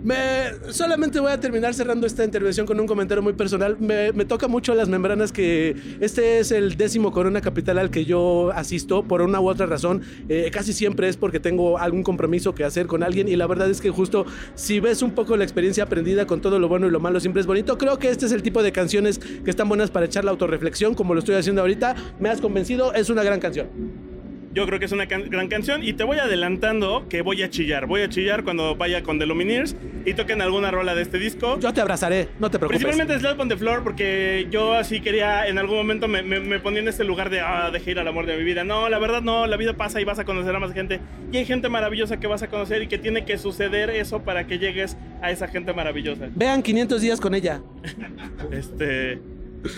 Me, 0.09 0.73
solamente 0.73 1.21
voy 1.21 1.31
a 1.31 1.39
terminar 1.39 1.75
cerrando 1.75 2.07
esta 2.07 2.25
intervención 2.25 2.65
con 2.65 2.81
un 2.81 2.87
comentario 2.87 3.23
muy 3.23 3.35
personal. 3.35 3.77
Me, 3.79 4.11
me 4.13 4.25
toca 4.25 4.49
mucho 4.49 4.75
las 4.75 4.89
membranas 4.89 5.33
que 5.33 5.77
este 6.01 6.39
es 6.39 6.51
el 6.51 6.79
décimo 6.79 7.13
Corona 7.13 7.43
Capital 7.43 7.77
al 7.77 7.91
que 7.91 8.07
yo 8.07 8.51
asisto 8.55 9.03
por 9.03 9.21
una 9.21 9.39
u 9.39 9.51
otra 9.51 9.67
razón. 9.67 10.01
Eh, 10.31 10.49
casi 10.51 10.73
siempre 10.73 11.11
es 11.11 11.19
porque 11.19 11.41
tengo 11.41 11.77
algún 11.77 12.03
compromiso 12.03 12.55
que 12.55 12.65
hacer 12.65 12.87
con 12.87 13.03
alguien 13.03 13.29
y 13.29 13.37
la 13.37 13.47
verdad 13.47 13.69
es 13.69 13.83
que 13.83 13.91
justo 13.91 14.25
si 14.55 14.81
ves 14.81 15.03
un 15.03 15.11
poco 15.11 15.37
la 15.37 15.45
experiencia 15.45 15.85
aprendida 15.85 16.27
con 16.27 16.41
todo 16.41 16.59
lo 16.59 16.69
bueno 16.69 16.87
y 16.87 16.91
lo 16.91 17.01
malo 17.01 17.21
siempre 17.21 17.43
es 17.43 17.47
bonito. 17.47 17.77
Creo 17.77 17.99
que 17.99 18.09
este 18.09 18.25
es 18.25 18.33
el 18.33 18.43
tipo 18.43 18.63
de 18.63 18.73
canciones 18.73 19.19
que 19.19 19.51
están 19.51 19.69
buenas 19.69 19.91
para 19.91 20.07
echar 20.07 20.25
la 20.25 20.31
autorreflexión 20.31 20.95
como 20.95 21.13
lo 21.13 21.21
estoy 21.21 21.35
haciendo 21.35 21.61
ahorita. 21.61 21.95
Me 22.19 22.31
has 22.31 22.41
convencido, 22.41 22.95
es 22.95 23.11
una 23.11 23.23
gran 23.23 23.41
canción. 23.41 24.08
Yo 24.55 24.67
creo 24.67 24.79
que 24.79 24.87
es 24.87 24.93
una 24.93 25.07
can- 25.07 25.29
gran 25.29 25.49
canción 25.49 25.85
y 25.85 25.93
te 25.93 26.05
voy 26.05 26.19
adelantando 26.19 27.07
que 27.09 27.23
voy 27.23 27.43
a 27.43 27.51
chillar. 27.51 27.87
Voy 27.87 28.01
a 28.03 28.09
chillar 28.09 28.45
cuando 28.45 28.75
vaya 28.77 29.03
con 29.03 29.19
The 29.19 29.27
Lumineers 29.27 29.77
y 30.07 30.15
toquen 30.15 30.41
alguna 30.41 30.71
rola 30.71 30.95
de 30.95 31.03
este 31.03 31.19
disco. 31.19 31.59
Yo 31.61 31.73
te 31.73 31.81
abrazaré, 31.81 32.29
no 32.41 32.51
te 32.51 32.59
preocupes. 32.59 32.83
Principalmente 32.83 33.19
Slap 33.21 33.39
on 33.41 33.49
the 33.49 33.57
Floor 33.57 33.83
porque 33.85 34.47
yo 34.51 34.73
así 34.73 35.01
quería, 35.01 35.47
en 35.47 35.59
algún 35.59 35.77
momento 35.77 36.09
me, 36.09 36.23
me, 36.23 36.41
me 36.41 36.59
ponía 36.61 36.81
en 36.81 36.89
este 36.89 37.05
lugar 37.05 37.29
de, 37.31 37.41
ah, 37.41 37.71
dejé 37.71 37.91
ir 37.93 37.99
al 37.99 38.09
amor 38.09 38.25
de 38.27 38.37
mi 38.37 38.45
vida. 38.45 38.65
No, 38.65 38.89
la 38.89 38.99
verdad 38.99 39.21
no, 39.23 39.47
la 39.47 39.57
vida 39.57 39.75
pasa 39.75 40.01
y 40.01 40.05
vas 40.05 40.19
a 40.19 40.25
conocer 40.25 40.55
a 40.57 40.59
más 40.59 40.73
gente. 40.73 41.01
Y 41.31 41.37
hay 41.37 41.45
gente 41.45 41.69
maravillosa 41.69 42.19
que 42.19 42.27
vas 42.27 42.43
a 42.43 42.49
conocer 42.49 42.83
y 42.83 42.87
que 42.89 42.99
tiene 42.99 43.25
que 43.25 43.37
suceder 43.39 43.91
eso 43.91 44.23
para 44.23 44.47
que 44.47 44.59
llegues 44.59 44.97
a 45.21 45.31
esa 45.31 45.47
gente 45.49 45.73
maravillosa. 45.75 46.29
Vean 46.35 46.63
500 46.63 47.01
días 47.03 47.21
con 47.21 47.35
ella. 47.35 47.61
Este... 48.51 49.21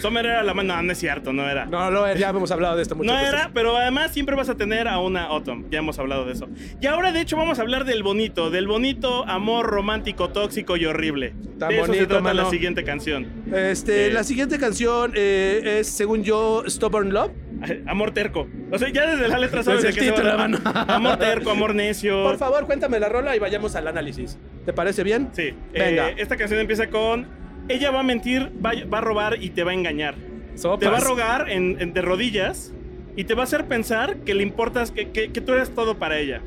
Sommer 0.00 0.26
era 0.26 0.42
la 0.42 0.54
mano, 0.54 0.76
no, 0.76 0.82
no 0.82 0.92
es 0.92 0.98
cierto, 0.98 1.32
no 1.32 1.48
era. 1.48 1.66
No, 1.66 1.90
no, 1.90 2.12
ya 2.14 2.30
hemos 2.30 2.50
hablado 2.50 2.76
de 2.76 2.82
esto 2.82 2.94
mucho. 2.94 3.10
No 3.12 3.18
era, 3.18 3.50
pero 3.54 3.76
además 3.76 4.12
siempre 4.12 4.36
vas 4.36 4.48
a 4.48 4.56
tener 4.56 4.86
a 4.88 4.98
una 5.00 5.24
Autumn. 5.24 5.70
Ya 5.70 5.78
hemos 5.78 5.98
hablado 5.98 6.24
de 6.26 6.32
eso. 6.32 6.48
Y 6.80 6.86
ahora, 6.86 7.12
de 7.12 7.20
hecho, 7.20 7.36
vamos 7.36 7.58
a 7.58 7.62
hablar 7.62 7.84
del 7.84 8.02
bonito, 8.02 8.50
del 8.50 8.66
bonito 8.66 9.24
amor 9.26 9.66
romántico, 9.66 10.30
tóxico 10.30 10.76
y 10.76 10.84
horrible. 10.86 11.34
Tan 11.58 11.70
de 11.70 11.76
eso 11.76 11.84
se 11.86 11.90
bonito, 11.92 12.06
trata 12.08 12.22
mano. 12.22 12.42
la 12.44 12.50
siguiente 12.50 12.84
canción. 12.84 13.26
Este, 13.54 14.06
Eh. 14.08 14.12
la 14.12 14.24
siguiente 14.24 14.58
canción 14.58 15.12
eh, 15.14 15.78
es, 15.80 15.88
según 15.88 16.22
yo, 16.24 16.62
Stubborn 16.68 17.12
Love. 17.12 17.32
Amor 17.86 18.12
terco. 18.12 18.48
O 18.70 18.78
sea, 18.78 18.88
ya 18.90 19.06
desde 19.10 19.28
la 19.28 19.38
letra 19.38 19.62
sabes 19.62 19.82
Desde 19.82 20.00
de 20.00 20.10
qué 20.12 20.16
se 20.16 20.22
va 20.22 20.36
mano. 20.36 20.58
Amor 20.64 21.16
terco, 21.18 21.50
amor 21.50 21.74
necio. 21.74 22.22
Por 22.22 22.38
favor, 22.38 22.64
cuéntame 22.66 22.98
la 22.98 23.08
rola 23.08 23.36
y 23.36 23.38
vayamos 23.38 23.74
al 23.76 23.86
análisis. 23.86 24.38
¿Te 24.64 24.72
parece 24.72 25.02
bien? 25.04 25.28
Sí. 25.32 25.52
Venga. 25.72 26.10
Eh, 26.10 26.14
esta 26.18 26.36
canción 26.36 26.58
empieza 26.60 26.88
con. 26.88 27.39
Ella 27.72 27.90
va 27.90 28.00
a 28.00 28.02
mentir, 28.02 28.50
va, 28.64 28.72
va 28.92 28.98
a 28.98 29.00
robar 29.00 29.42
y 29.42 29.50
te 29.50 29.64
va 29.64 29.70
a 29.70 29.74
engañar. 29.74 30.14
Sopas. 30.56 30.80
Te 30.80 30.88
va 30.88 30.98
a 30.98 31.00
rogar 31.00 31.50
en, 31.50 31.76
en- 31.80 31.92
de 31.92 32.02
rodillas 32.02 32.72
y 33.16 33.24
te 33.24 33.34
va 33.34 33.42
a 33.42 33.44
hacer 33.44 33.66
pensar 33.66 34.16
que 34.18 34.34
le 34.34 34.42
importas, 34.42 34.90
que, 34.90 35.10
que- 35.10 35.30
que 35.32 35.40
tú 35.40 35.52
eres 35.52 35.70
todo 35.74 35.98
para 35.98 36.18
ella. 36.18 36.40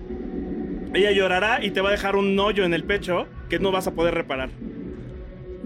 Ella 0.94 1.12
llorará 1.12 1.64
y 1.66 1.72
te 1.72 1.82
va 1.82 1.90
a 1.90 1.92
dejar 1.92 2.16
un 2.16 2.38
hoyo 2.40 2.64
en 2.66 2.74
el 2.74 2.84
pecho 2.84 3.26
que 3.50 3.58
no 3.60 3.72
vas 3.72 3.88
a 3.88 3.92
poder 3.92 4.14
reparar. 4.14 4.50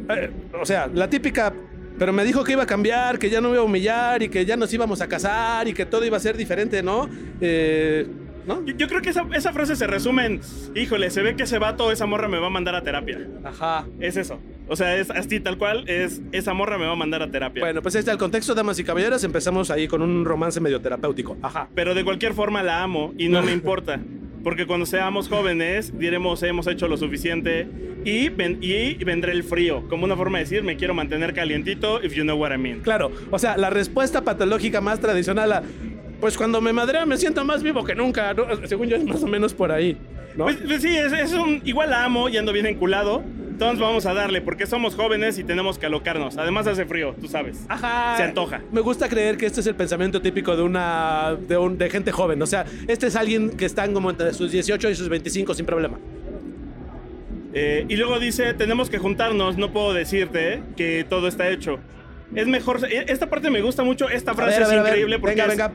Eh, 0.10 0.30
o 0.60 0.66
sea, 0.66 0.88
la 0.94 1.10
típica. 1.10 1.54
Pero 2.00 2.14
me 2.14 2.24
dijo 2.24 2.44
que 2.44 2.52
iba 2.52 2.62
a 2.64 2.68
cambiar, 2.68 3.18
que 3.18 3.28
ya 3.30 3.42
no 3.42 3.50
me 3.50 3.56
iba 3.56 3.64
a 3.64 3.66
humillar 3.66 4.22
y 4.22 4.30
que 4.30 4.46
ya 4.46 4.56
nos 4.56 4.72
íbamos 4.72 5.02
a 5.02 5.08
casar 5.08 5.68
y 5.68 5.74
que 5.74 5.84
todo 5.86 6.06
iba 6.06 6.16
a 6.16 6.20
ser 6.20 6.38
diferente, 6.38 6.84
¿no? 6.84 7.10
Eh, 7.42 8.06
¿No? 8.48 8.66
Yo, 8.66 8.74
yo 8.76 8.88
creo 8.88 9.02
que 9.02 9.10
esa, 9.10 9.26
esa 9.34 9.52
frase 9.54 9.76
se 9.76 9.86
resume 9.86 10.26
en: 10.26 10.42
Híjole, 10.76 11.10
se 11.12 11.22
ve 11.22 11.36
que 11.36 11.44
ese 11.44 11.60
vato, 11.60 11.92
esa 11.92 12.06
morra 12.06 12.28
me 12.28 12.40
va 12.40 12.48
a 12.48 12.50
mandar 12.50 12.74
a 12.76 12.82
terapia. 12.82 13.20
Ajá. 13.44 13.86
Es 14.00 14.18
eso. 14.18 14.40
O 14.70 14.76
sea, 14.76 14.96
es 14.98 15.10
así 15.12 15.40
tal 15.40 15.58
cual, 15.58 15.88
es 15.90 16.22
esa 16.32 16.54
morra 16.54 16.78
me 16.78 16.86
va 16.86 16.94
a 16.94 16.96
mandar 16.96 17.22
a 17.22 17.30
terapia. 17.30 17.62
Bueno, 17.64 17.82
pues 17.82 17.96
ahí 17.96 18.00
está 18.00 18.12
el 18.12 18.18
contexto, 18.18 18.56
damas 18.56 18.80
y 18.80 18.84
caballeros. 18.84 19.24
Empezamos 19.24 19.70
ahí 19.70 19.88
con 19.88 20.02
un 20.02 20.26
romance 20.26 20.60
medio 20.60 20.82
terapéutico. 20.82 21.38
Ajá. 21.42 21.68
Pero 21.76 21.94
de 21.94 22.04
cualquier 22.04 22.34
forma 22.34 22.64
la 22.64 22.82
amo 22.84 23.14
y 23.18 23.30
no 23.30 23.42
me 23.44 23.52
importa. 23.54 24.00
Porque 24.44 24.66
cuando 24.66 24.86
seamos 24.86 25.28
jóvenes, 25.28 25.98
diremos 26.00 26.42
hemos 26.44 26.68
hecho 26.68 26.88
lo 26.88 26.96
suficiente 26.96 27.68
y, 28.06 28.30
ven- 28.30 28.60
y 28.62 28.94
vendrá 29.04 29.34
el 29.34 29.44
frío. 29.44 29.86
Como 29.90 30.06
una 30.06 30.16
forma 30.16 30.38
de 30.38 30.46
decir, 30.46 30.64
me 30.64 30.78
quiero 30.78 30.94
mantener 30.94 31.34
calientito, 31.34 32.02
if 32.02 32.14
you 32.14 32.24
know 32.24 32.38
what 32.40 32.54
I 32.54 32.58
mean. 32.58 32.80
Claro, 32.80 33.12
o 33.30 33.40
sea, 33.40 33.58
la 33.58 33.70
respuesta 33.70 34.22
patológica 34.22 34.80
más 34.80 35.00
tradicional 35.02 35.52
a. 35.52 35.64
Pues 36.20 36.38
cuando 36.38 36.62
me 36.62 36.74
madrea 36.74 37.06
me 37.06 37.18
siento 37.18 37.44
más 37.46 37.62
vivo 37.64 37.84
que 37.84 37.96
nunca. 37.96 38.34
¿no? 38.34 38.46
Según 38.68 38.88
yo 38.88 38.96
es 38.98 39.04
más 39.06 39.22
o 39.24 39.28
menos 39.28 39.54
por 39.54 39.72
ahí. 39.72 39.98
¿no? 40.36 40.46
Pues, 40.46 40.58
pues 40.66 40.82
sí, 40.82 40.96
es, 40.96 41.14
es 41.14 41.34
un. 41.34 41.62
Igual 41.66 41.90
la 41.92 42.04
amo 42.06 42.30
y 42.30 42.38
ando 42.38 42.52
bien 42.54 42.66
enculado. 42.66 43.24
Entonces 43.52 43.80
vamos 43.80 44.06
a 44.06 44.14
darle, 44.14 44.42
porque 44.42 44.68
somos 44.68 44.94
jóvenes 44.94 45.40
y 45.40 45.44
tenemos 45.44 45.80
que 45.80 45.88
alocarnos. 45.88 46.38
Además 46.38 46.68
hace 46.68 46.86
frío, 46.86 47.16
tú 47.20 47.28
sabes. 47.28 47.58
Ajá. 47.68 48.16
Se 48.16 48.22
antoja. 48.22 48.62
Me 48.72 48.82
gusta 48.82 49.10
creer 49.10 49.36
que 49.36 49.48
este 49.48 49.62
es 49.62 49.68
el 49.68 49.74
pensamiento 49.74 50.22
típico 50.22 50.56
de 50.56 50.62
una 50.62 51.36
de, 51.48 51.58
un- 51.58 51.76
de 51.76 51.90
gente 51.90 52.12
joven. 52.12 52.40
O 52.40 52.46
sea, 52.46 52.66
este 52.88 53.08
es 53.08 53.16
alguien 53.16 53.50
que 53.58 53.66
están 53.66 53.94
como 53.96 54.12
entre 54.12 54.32
sus 54.36 54.52
18 54.52 54.92
y 54.92 54.96
sus 54.96 55.10
25 55.10 55.56
sin 55.56 55.66
problema. 55.66 55.98
Eh, 57.54 57.86
y 57.90 57.96
luego 57.96 58.20
dice, 58.20 58.54
tenemos 58.54 58.90
que 58.92 59.00
juntarnos, 59.00 59.58
no 59.58 59.72
puedo 59.74 59.94
decirte 59.94 60.62
que 60.76 61.06
todo 61.10 61.28
está 61.28 61.50
hecho. 61.50 61.80
Es 62.36 62.46
mejor, 62.46 62.80
e, 62.92 63.06
esta 63.12 63.28
parte 63.28 63.50
me 63.50 63.62
gusta 63.62 63.84
mucho, 63.84 64.10
esta 64.10 64.36
frase 64.36 64.60
ver, 64.60 64.62
es 64.64 64.70
ver, 64.70 64.80
increíble 64.82 65.18
porque 65.20 65.36
Venga, 65.36 65.48
venga. 65.48 65.72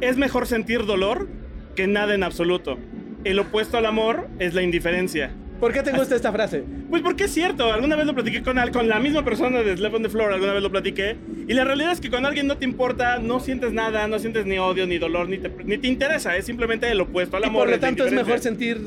Es 0.00 0.16
mejor 0.16 0.46
sentir 0.46 0.84
dolor 0.86 1.28
que 1.76 1.86
nada 1.86 2.14
en 2.14 2.22
absoluto. 2.22 2.78
El 3.24 3.38
opuesto 3.38 3.76
al 3.76 3.86
amor 3.86 4.28
es 4.38 4.54
la 4.54 4.62
indiferencia. 4.62 5.30
¿Por 5.60 5.74
qué 5.74 5.82
te 5.82 5.92
gusta 5.92 6.16
esta 6.16 6.32
frase? 6.32 6.64
Pues 6.88 7.02
porque 7.02 7.24
es 7.24 7.34
cierto, 7.34 7.70
alguna 7.70 7.94
vez 7.94 8.06
lo 8.06 8.14
platiqué 8.14 8.42
con, 8.42 8.56
con 8.72 8.88
la 8.88 8.98
misma 8.98 9.22
persona 9.22 9.60
de 9.62 9.76
Slap 9.76 9.94
on 9.94 10.02
the 10.02 10.08
Floor, 10.08 10.32
alguna 10.32 10.54
vez 10.54 10.62
lo 10.62 10.70
platiqué, 10.70 11.18
y 11.46 11.52
la 11.52 11.64
realidad 11.64 11.92
es 11.92 12.00
que 12.00 12.08
cuando 12.08 12.28
alguien 12.28 12.46
no 12.46 12.56
te 12.56 12.64
importa, 12.64 13.18
no 13.18 13.40
sientes 13.40 13.70
nada, 13.70 14.08
no 14.08 14.18
sientes 14.18 14.46
ni 14.46 14.58
odio, 14.58 14.86
ni 14.86 14.96
dolor, 14.96 15.28
ni 15.28 15.36
te, 15.36 15.50
ni 15.64 15.76
te 15.76 15.86
interesa, 15.86 16.34
es 16.38 16.46
simplemente 16.46 16.90
el 16.90 16.98
opuesto 17.02 17.36
al 17.36 17.42
Y 17.42 17.46
amor. 17.46 17.64
por 17.64 17.70
lo 17.72 17.78
tanto 17.78 18.06
es 18.06 18.12
mejor 18.12 18.38
sentir 18.38 18.80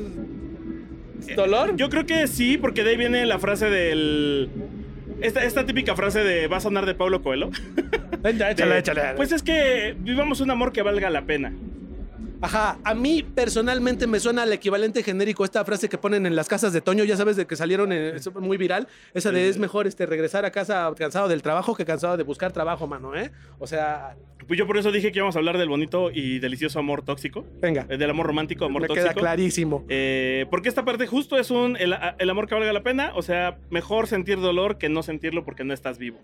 dolor. 1.36 1.76
Yo 1.76 1.88
creo 1.90 2.06
que 2.06 2.26
sí, 2.26 2.58
porque 2.58 2.82
de 2.82 2.90
ahí 2.90 2.96
viene 2.96 3.24
la 3.24 3.38
frase 3.38 3.70
del... 3.70 4.50
Esta, 5.20 5.44
esta 5.44 5.64
típica 5.64 5.94
frase 5.94 6.24
de 6.24 6.48
va 6.48 6.56
a 6.56 6.60
sonar 6.60 6.86
de 6.86 6.94
Pablo 6.94 7.22
Coelho. 7.22 7.50
Venga, 8.24 8.50
échale, 8.50 8.72
De, 8.74 8.78
échale. 8.80 9.02
Pues 9.16 9.30
es 9.30 9.42
que 9.42 9.94
vivamos 10.00 10.40
un 10.40 10.50
amor 10.50 10.72
que 10.72 10.82
valga 10.82 11.08
la 11.10 11.22
pena. 11.22 11.52
Ajá, 12.40 12.78
a 12.84 12.94
mí 12.94 13.22
personalmente 13.22 14.06
me 14.06 14.20
suena 14.20 14.42
al 14.42 14.52
equivalente 14.52 15.02
genérico 15.02 15.44
esta 15.46 15.64
frase 15.64 15.88
que 15.88 15.96
ponen 15.96 16.26
en 16.26 16.36
las 16.36 16.46
casas 16.48 16.74
de 16.74 16.82
Toño, 16.82 17.04
ya 17.04 17.16
sabes 17.16 17.36
de 17.36 17.46
que 17.46 17.56
salieron 17.56 17.90
en- 17.92 18.16
es 18.16 18.34
muy 18.34 18.58
viral, 18.58 18.86
esa 19.14 19.30
de 19.30 19.48
es 19.48 19.56
mejor 19.58 19.86
este 19.86 20.04
regresar 20.04 20.44
a 20.44 20.50
casa 20.50 20.92
cansado 20.98 21.28
del 21.28 21.40
trabajo 21.40 21.74
que 21.74 21.86
cansado 21.86 22.18
de 22.18 22.22
buscar 22.22 22.52
trabajo, 22.52 22.86
mano, 22.86 23.16
¿eh? 23.16 23.30
O 23.58 23.66
sea, 23.66 24.16
Pues 24.46 24.58
yo 24.58 24.66
por 24.66 24.76
eso 24.76 24.92
dije 24.92 25.10
que 25.10 25.20
íbamos 25.20 25.36
a 25.36 25.38
hablar 25.38 25.56
del 25.56 25.70
bonito 25.70 26.10
y 26.12 26.38
delicioso 26.38 26.78
amor 26.78 27.02
tóxico. 27.02 27.46
venga, 27.62 27.86
eh, 27.88 27.96
Del 27.96 28.10
amor 28.10 28.26
romántico, 28.26 28.66
amor 28.66 28.82
me 28.82 28.88
tóxico. 28.88 29.08
queda 29.08 29.14
clarísimo. 29.18 29.84
Eh, 29.88 30.44
porque 30.50 30.68
esta 30.68 30.84
parte 30.84 31.06
justo 31.06 31.38
es 31.38 31.50
un 31.50 31.78
el, 31.78 31.94
el 32.18 32.30
amor 32.30 32.46
que 32.46 32.54
valga 32.54 32.70
la 32.74 32.82
pena, 32.82 33.12
o 33.14 33.22
sea, 33.22 33.56
mejor 33.70 34.06
sentir 34.06 34.38
dolor 34.38 34.76
que 34.76 34.90
no 34.90 35.02
sentirlo 35.02 35.46
porque 35.46 35.64
no 35.64 35.72
estás 35.72 35.96
vivo. 35.98 36.18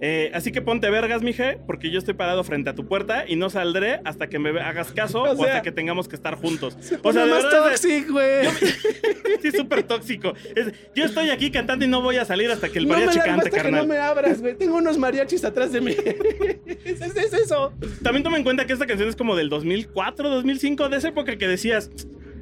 Eh, 0.00 0.30
así 0.32 0.52
que 0.52 0.62
ponte 0.62 0.88
vergas, 0.90 1.22
mije, 1.22 1.58
porque 1.66 1.90
yo 1.90 1.98
estoy 1.98 2.14
parado 2.14 2.44
frente 2.44 2.70
a 2.70 2.74
tu 2.76 2.86
puerta 2.86 3.24
y 3.26 3.34
no 3.34 3.50
saldré 3.50 4.00
hasta 4.04 4.28
que 4.28 4.38
me 4.38 4.50
hagas 4.60 4.92
caso 4.92 5.22
O 5.24 5.32
o, 5.32 5.36
sea, 5.36 5.46
hasta 5.46 5.62
que 5.62 5.72
tengamos 5.72 6.06
que 6.06 6.14
estar 6.14 6.36
juntos. 6.36 6.76
Se 6.80 6.98
O 7.02 7.12
sea, 7.12 7.26
más 7.26 7.50
tóxico, 7.50 8.12
güey. 8.12 8.46
sí, 9.42 9.50
súper 9.50 9.82
tóxico. 9.82 10.34
Es- 10.54 10.72
yo 10.94 11.04
estoy 11.04 11.30
aquí 11.30 11.50
cantando 11.50 11.84
y 11.84 11.88
no 11.88 12.00
voy 12.00 12.16
a 12.16 12.24
salir 12.24 12.48
hasta 12.50 12.68
que 12.68 12.78
el 12.78 12.86
No 12.86 12.90
me 12.94 13.06
mariachi 13.06 13.18
la 13.18 13.24
cante, 13.24 13.36
basta 13.44 13.50
que 13.56 13.62
carnal. 13.62 13.80
no 13.88 13.92
me 13.92 13.98
abras, 13.98 14.40
güey. 14.40 14.54
Tengo 14.56 14.76
unos 14.76 14.98
mariachis 14.98 15.44
atrás 15.44 15.72
de 15.72 15.80
mí. 15.80 15.90
es, 16.84 17.00
es- 17.00 17.16
es 17.16 17.32
eso. 17.32 17.72
También 18.02 18.22
toma 18.22 18.36
en 18.36 18.44
cuenta 18.44 18.66
que 18.66 18.72
esta 18.74 18.86
canción 18.86 19.08
es 19.08 19.16
como 19.16 19.34
del 19.34 19.48
2004, 19.48 20.28
2005, 20.30 20.88
de 20.90 20.96
esa 20.96 21.08
época 21.08 21.36
que 21.38 21.48
decías, 21.48 21.90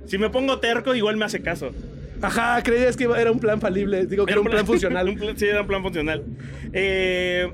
si 0.04 0.18
me 0.18 0.28
pongo 0.28 0.58
terco, 0.60 0.94
igual 0.94 1.16
me 1.16 1.24
hace 1.24 1.40
caso. 1.40 1.70
Ajá, 2.22 2.62
creías 2.62 2.96
que 2.96 3.04
era 3.04 3.30
un 3.30 3.38
plan 3.40 3.60
falible. 3.60 4.06
Digo 4.06 4.24
que 4.26 4.32
era 4.32 4.40
un 4.40 4.46
plan 4.48 4.66
funcional. 4.66 5.08
Un 5.10 5.16
plan- 5.16 5.36
sí, 5.38 5.46
era 5.46 5.60
un 5.62 5.66
plan 5.66 5.82
funcional. 5.82 6.24
Eh, 6.72 7.48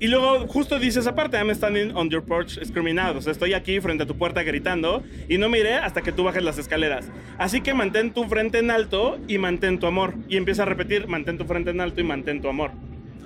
y 0.00 0.08
luego 0.08 0.48
justo 0.48 0.78
dice 0.80 0.98
esa 0.98 1.14
parte, 1.14 1.36
I'm 1.36 1.54
standing 1.54 1.92
on 1.94 2.10
your 2.10 2.24
porch 2.24 2.58
screaming 2.64 2.98
out. 2.98 3.16
O 3.16 3.20
sea, 3.22 3.30
estoy 3.32 3.54
aquí 3.54 3.80
frente 3.80 4.02
a 4.02 4.06
tu 4.06 4.16
puerta 4.18 4.42
gritando 4.42 5.04
y 5.28 5.38
no 5.38 5.48
me 5.48 5.60
iré 5.60 5.74
hasta 5.74 6.02
que 6.02 6.10
tú 6.10 6.24
bajes 6.24 6.42
las 6.42 6.58
escaleras. 6.58 7.08
Así 7.38 7.60
que 7.60 7.72
mantén 7.74 8.12
tu 8.12 8.24
frente 8.24 8.58
en 8.58 8.70
alto 8.72 9.18
y 9.28 9.38
mantén 9.38 9.78
tu 9.78 9.86
amor. 9.86 10.14
Y 10.28 10.36
empieza 10.36 10.62
a 10.62 10.66
repetir, 10.66 11.06
mantén 11.06 11.38
tu 11.38 11.44
frente 11.44 11.70
en 11.70 11.80
alto 11.80 12.00
y 12.00 12.04
mantén 12.04 12.40
tu 12.42 12.48
amor. 12.48 12.72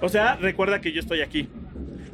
O 0.02 0.10
sea, 0.10 0.36
recuerda 0.36 0.82
que 0.82 0.92
yo 0.92 1.00
estoy 1.00 1.22
aquí. 1.22 1.48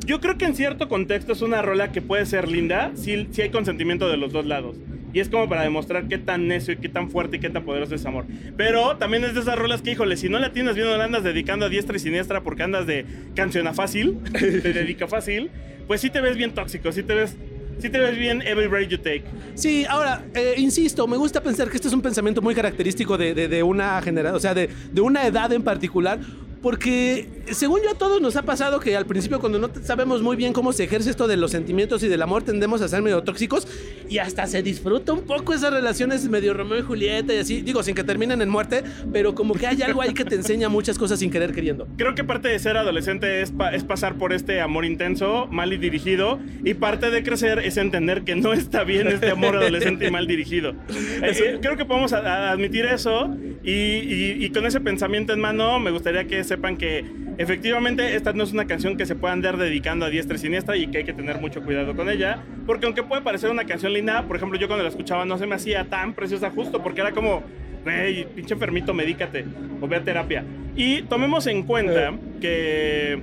Yo 0.06 0.20
creo 0.20 0.38
que 0.38 0.44
en 0.44 0.54
cierto 0.54 0.88
contexto 0.88 1.32
es 1.32 1.42
una 1.42 1.62
rola 1.62 1.90
que 1.90 2.00
puede 2.02 2.26
ser 2.26 2.48
linda 2.48 2.92
si, 2.94 3.26
si 3.32 3.42
hay 3.42 3.50
consentimiento 3.50 4.08
de 4.08 4.16
los 4.16 4.32
dos 4.32 4.46
lados. 4.46 4.76
Y 5.12 5.20
es 5.20 5.28
como 5.28 5.48
para 5.48 5.62
demostrar 5.62 6.08
qué 6.08 6.18
tan 6.18 6.48
necio 6.48 6.74
y 6.74 6.76
qué 6.76 6.88
tan 6.88 7.10
fuerte 7.10 7.36
y 7.36 7.40
qué 7.40 7.50
tan 7.50 7.64
poderoso 7.64 7.94
es 7.94 8.04
amor. 8.06 8.24
Pero 8.56 8.96
también 8.96 9.24
es 9.24 9.34
de 9.34 9.40
esas 9.40 9.58
rolas 9.58 9.82
que, 9.82 9.92
híjole, 9.92 10.16
si 10.16 10.28
no 10.28 10.38
la 10.38 10.52
tienes 10.52 10.74
bien 10.74 10.88
o 10.88 10.96
la 10.96 11.04
andas 11.04 11.22
dedicando 11.24 11.66
a 11.66 11.68
diestra 11.68 11.96
y 11.96 12.00
siniestra 12.00 12.42
porque 12.42 12.62
andas 12.62 12.86
de 12.86 13.04
canciona 13.34 13.74
fácil, 13.74 14.18
te 14.32 14.72
dedica 14.72 15.06
fácil, 15.06 15.50
pues 15.86 16.00
sí 16.00 16.10
te 16.10 16.20
ves 16.20 16.36
bien 16.36 16.52
tóxico, 16.52 16.92
sí 16.92 17.02
te 17.02 17.14
ves, 17.14 17.36
sí 17.78 17.90
te 17.90 17.98
ves 17.98 18.16
bien 18.16 18.42
every 18.42 18.68
breath 18.68 18.88
you 18.88 18.98
take. 18.98 19.24
Sí, 19.54 19.84
ahora, 19.88 20.24
eh, 20.34 20.54
insisto, 20.56 21.06
me 21.06 21.16
gusta 21.16 21.42
pensar 21.42 21.68
que 21.68 21.76
este 21.76 21.88
es 21.88 21.94
un 21.94 22.02
pensamiento 22.02 22.40
muy 22.40 22.54
característico 22.54 23.18
de 23.18 23.62
una 23.62 24.00
generación, 24.00 24.36
o 24.36 24.40
sea, 24.40 24.54
de, 24.54 24.70
de 24.92 25.00
una 25.00 25.26
edad 25.26 25.52
en 25.52 25.62
particular, 25.62 26.18
porque 26.62 27.26
según 27.50 27.80
yo 27.82 27.90
a 27.90 27.94
todos 27.94 28.20
nos 28.20 28.36
ha 28.36 28.42
pasado 28.42 28.78
que 28.80 28.96
al 28.96 29.04
principio 29.04 29.40
cuando 29.40 29.58
no 29.58 29.68
sabemos 29.82 30.22
muy 30.22 30.36
bien 30.36 30.52
cómo 30.52 30.72
se 30.72 30.84
ejerce 30.84 31.10
esto 31.10 31.26
de 31.26 31.36
los 31.36 31.50
sentimientos 31.50 32.02
y 32.04 32.08
del 32.08 32.22
amor 32.22 32.44
tendemos 32.44 32.80
a 32.82 32.88
ser 32.88 33.02
medio 33.02 33.22
tóxicos 33.22 33.66
y 34.08 34.18
hasta 34.18 34.46
se 34.46 34.62
disfruta 34.62 35.12
un 35.12 35.22
poco 35.22 35.52
esas 35.54 35.72
relaciones 35.72 36.28
medio 36.28 36.54
Romeo 36.54 36.78
y 36.78 36.82
Julieta 36.82 37.34
y 37.34 37.38
así, 37.38 37.62
digo, 37.62 37.82
sin 37.82 37.94
que 37.94 38.04
terminen 38.04 38.40
en 38.42 38.48
muerte, 38.48 38.84
pero 39.12 39.34
como 39.34 39.54
que 39.54 39.66
hay 39.66 39.82
algo 39.82 40.02
ahí 40.02 40.14
que 40.14 40.24
te 40.24 40.36
enseña 40.36 40.68
muchas 40.68 40.98
cosas 40.98 41.18
sin 41.18 41.30
querer 41.30 41.52
queriendo. 41.52 41.88
Creo 41.96 42.14
que 42.14 42.22
parte 42.24 42.48
de 42.48 42.58
ser 42.58 42.76
adolescente 42.76 43.42
es, 43.42 43.50
pa- 43.50 43.74
es 43.74 43.82
pasar 43.84 44.14
por 44.16 44.32
este 44.32 44.60
amor 44.60 44.84
intenso, 44.84 45.46
mal 45.50 45.72
y 45.72 45.78
dirigido, 45.78 46.38
y 46.64 46.74
parte 46.74 47.10
de 47.10 47.22
crecer 47.22 47.58
es 47.58 47.76
entender 47.76 48.22
que 48.22 48.36
no 48.36 48.52
está 48.52 48.84
bien 48.84 49.08
este 49.08 49.30
amor 49.30 49.56
adolescente 49.56 50.06
y 50.06 50.10
mal 50.10 50.26
dirigido. 50.26 50.74
Eh, 51.24 51.58
creo 51.62 51.76
que 51.76 51.84
podemos 51.84 52.12
admitir 52.12 52.84
eso, 52.86 53.34
y, 53.64 53.70
y- 53.72 54.36
y 54.44 54.50
con 54.50 54.66
ese 54.66 54.80
pensamiento 54.80 55.32
en 55.32 55.40
mano, 55.40 55.78
me 55.78 55.90
gustaría 55.90 56.26
que 56.26 56.42
sepan 56.52 56.76
que 56.76 57.04
efectivamente 57.38 58.14
esta 58.14 58.32
no 58.32 58.44
es 58.44 58.52
una 58.52 58.66
canción 58.66 58.96
que 58.96 59.06
se 59.06 59.14
pueda 59.14 59.32
andar 59.32 59.56
dedicando 59.56 60.04
a 60.06 60.10
diestra 60.10 60.36
y 60.36 60.38
siniestra 60.38 60.76
y 60.76 60.86
que 60.88 60.98
hay 60.98 61.04
que 61.04 61.12
tener 61.14 61.40
mucho 61.40 61.62
cuidado 61.62 61.94
con 61.96 62.08
ella, 62.10 62.38
porque 62.66 62.84
aunque 62.86 63.02
puede 63.02 63.22
parecer 63.22 63.50
una 63.50 63.64
canción 63.64 63.92
linda, 63.92 64.22
por 64.26 64.36
ejemplo, 64.36 64.58
yo 64.58 64.66
cuando 64.66 64.82
la 64.84 64.90
escuchaba 64.90 65.24
no 65.24 65.38
se 65.38 65.46
me 65.46 65.54
hacía 65.54 65.84
tan 65.84 66.12
preciosa 66.14 66.50
justo, 66.50 66.82
porque 66.82 67.00
era 67.00 67.12
como, 67.12 67.42
güey, 67.84 68.26
pinche 68.34 68.54
enfermito, 68.54 68.92
medícate 68.92 69.44
o 69.80 69.88
ve 69.88 69.96
a 69.96 70.02
terapia. 70.04 70.44
Y 70.76 71.02
tomemos 71.02 71.46
en 71.46 71.62
cuenta 71.64 72.12
que, 72.40 73.18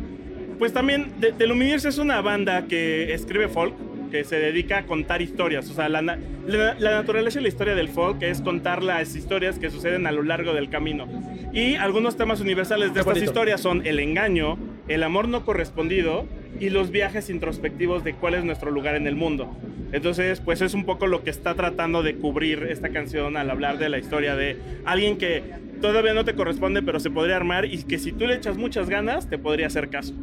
pues 0.57 0.73
también, 0.73 1.11
The, 1.19 1.31
The 1.33 1.45
Lumineers 1.47 1.85
es 1.85 1.97
una 1.99 2.21
banda 2.21 2.65
que 2.67 3.13
escribe 3.13 3.47
folk, 3.47 3.73
que 4.11 4.23
se 4.23 4.39
dedica 4.39 4.79
a 4.79 4.83
contar 4.87 5.21
historias. 5.21 5.69
O 5.69 5.73
sea, 5.73 5.87
la, 5.87 6.01
la- 6.01 6.17
la 6.47 6.91
naturaleza 6.91 7.39
y 7.39 7.43
la 7.43 7.47
historia 7.49 7.75
del 7.75 7.89
folk 7.89 8.23
es 8.23 8.41
contar 8.41 8.81
las 8.81 9.15
historias 9.15 9.59
que 9.59 9.69
suceden 9.69 10.07
a 10.07 10.11
lo 10.11 10.23
largo 10.23 10.51
del 10.53 10.67
camino. 10.69 11.07
Y 11.51 11.75
algunos 11.75 12.15
temas 12.15 12.41
universales 12.41 12.89
de 12.89 12.93
Qué 12.93 12.99
estas 12.99 13.13
bonito. 13.15 13.31
historias 13.31 13.61
son 13.61 13.85
el 13.85 13.99
engaño, 13.99 14.57
el 14.87 15.03
amor 15.03 15.27
no 15.27 15.45
correspondido 15.45 16.25
y 16.59 16.69
los 16.69 16.91
viajes 16.91 17.29
introspectivos 17.29 18.03
de 18.03 18.13
cuál 18.13 18.35
es 18.35 18.43
nuestro 18.43 18.71
lugar 18.71 18.95
en 18.95 19.07
el 19.07 19.15
mundo. 19.15 19.49
Entonces, 19.91 20.39
pues 20.39 20.61
es 20.61 20.75
un 20.75 20.85
poco 20.85 21.07
lo 21.07 21.23
que 21.23 21.31
está 21.31 21.55
tratando 21.55 22.03
de 22.03 22.15
cubrir 22.15 22.67
esta 22.69 22.89
canción 22.89 23.37
al 23.37 23.49
hablar 23.49 23.79
de 23.79 23.89
la 23.89 23.97
historia 23.97 24.35
de 24.35 24.57
alguien 24.85 25.17
que 25.17 25.41
todavía 25.81 26.13
no 26.13 26.25
te 26.25 26.35
corresponde, 26.35 26.83
pero 26.83 26.99
se 26.99 27.09
podría 27.09 27.37
armar 27.37 27.65
y 27.65 27.83
que 27.83 27.97
si 27.97 28.11
tú 28.11 28.27
le 28.27 28.35
echas 28.35 28.57
muchas 28.57 28.89
ganas, 28.89 29.27
te 29.29 29.39
podría 29.39 29.67
hacer 29.67 29.89
caso. 29.89 30.13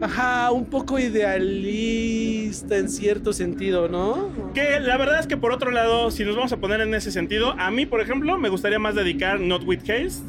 Ajá, 0.00 0.50
un 0.52 0.66
poco 0.66 0.98
idealista 0.98 2.76
en 2.76 2.88
cierto 2.88 3.32
sentido, 3.32 3.88
¿no? 3.88 4.30
Que 4.54 4.78
la 4.80 4.96
verdad 4.96 5.20
es 5.20 5.26
que 5.26 5.36
por 5.36 5.52
otro 5.52 5.70
lado, 5.70 6.10
si 6.10 6.24
nos 6.24 6.36
vamos 6.36 6.52
a 6.52 6.58
poner 6.58 6.80
en 6.80 6.94
ese 6.94 7.10
sentido, 7.10 7.54
a 7.58 7.70
mí, 7.70 7.86
por 7.86 8.00
ejemplo, 8.00 8.38
me 8.38 8.48
gustaría 8.48 8.78
más 8.78 8.94
dedicar 8.94 9.40
Not 9.40 9.64
With 9.64 9.80
Haste, 9.90 10.22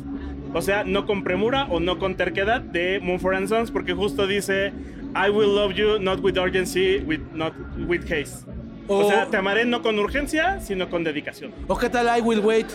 o 0.53 0.61
sea, 0.61 0.83
no 0.83 1.05
con 1.05 1.23
premura 1.23 1.65
o 1.69 1.79
no 1.79 1.99
con 1.99 2.15
terquedad 2.15 2.61
de 2.61 2.99
Moonford 3.01 3.35
and 3.35 3.47
Sons, 3.49 3.71
porque 3.71 3.93
justo 3.93 4.25
dice 4.27 4.71
I 5.15 5.29
will 5.29 5.53
love 5.55 5.73
you 5.73 5.99
not 5.99 6.23
with 6.23 6.37
urgency, 6.37 6.99
with 7.05 7.19
not 7.33 7.53
with 7.87 8.01
haste. 8.11 8.45
O, 8.89 8.99
O- 8.99 9.09
sea, 9.09 9.25
te 9.25 9.35
amaré 9.35 9.65
no 9.65 9.81
con 9.81 9.99
urgencia, 9.99 10.61
sino 10.61 10.89
con 10.89 11.03
dedicación. 11.03 11.51
¿O 11.67 11.77
qué 11.77 11.89
tal 11.89 12.07
I 12.17 12.21
Will 12.21 12.39
Wait? 12.39 12.67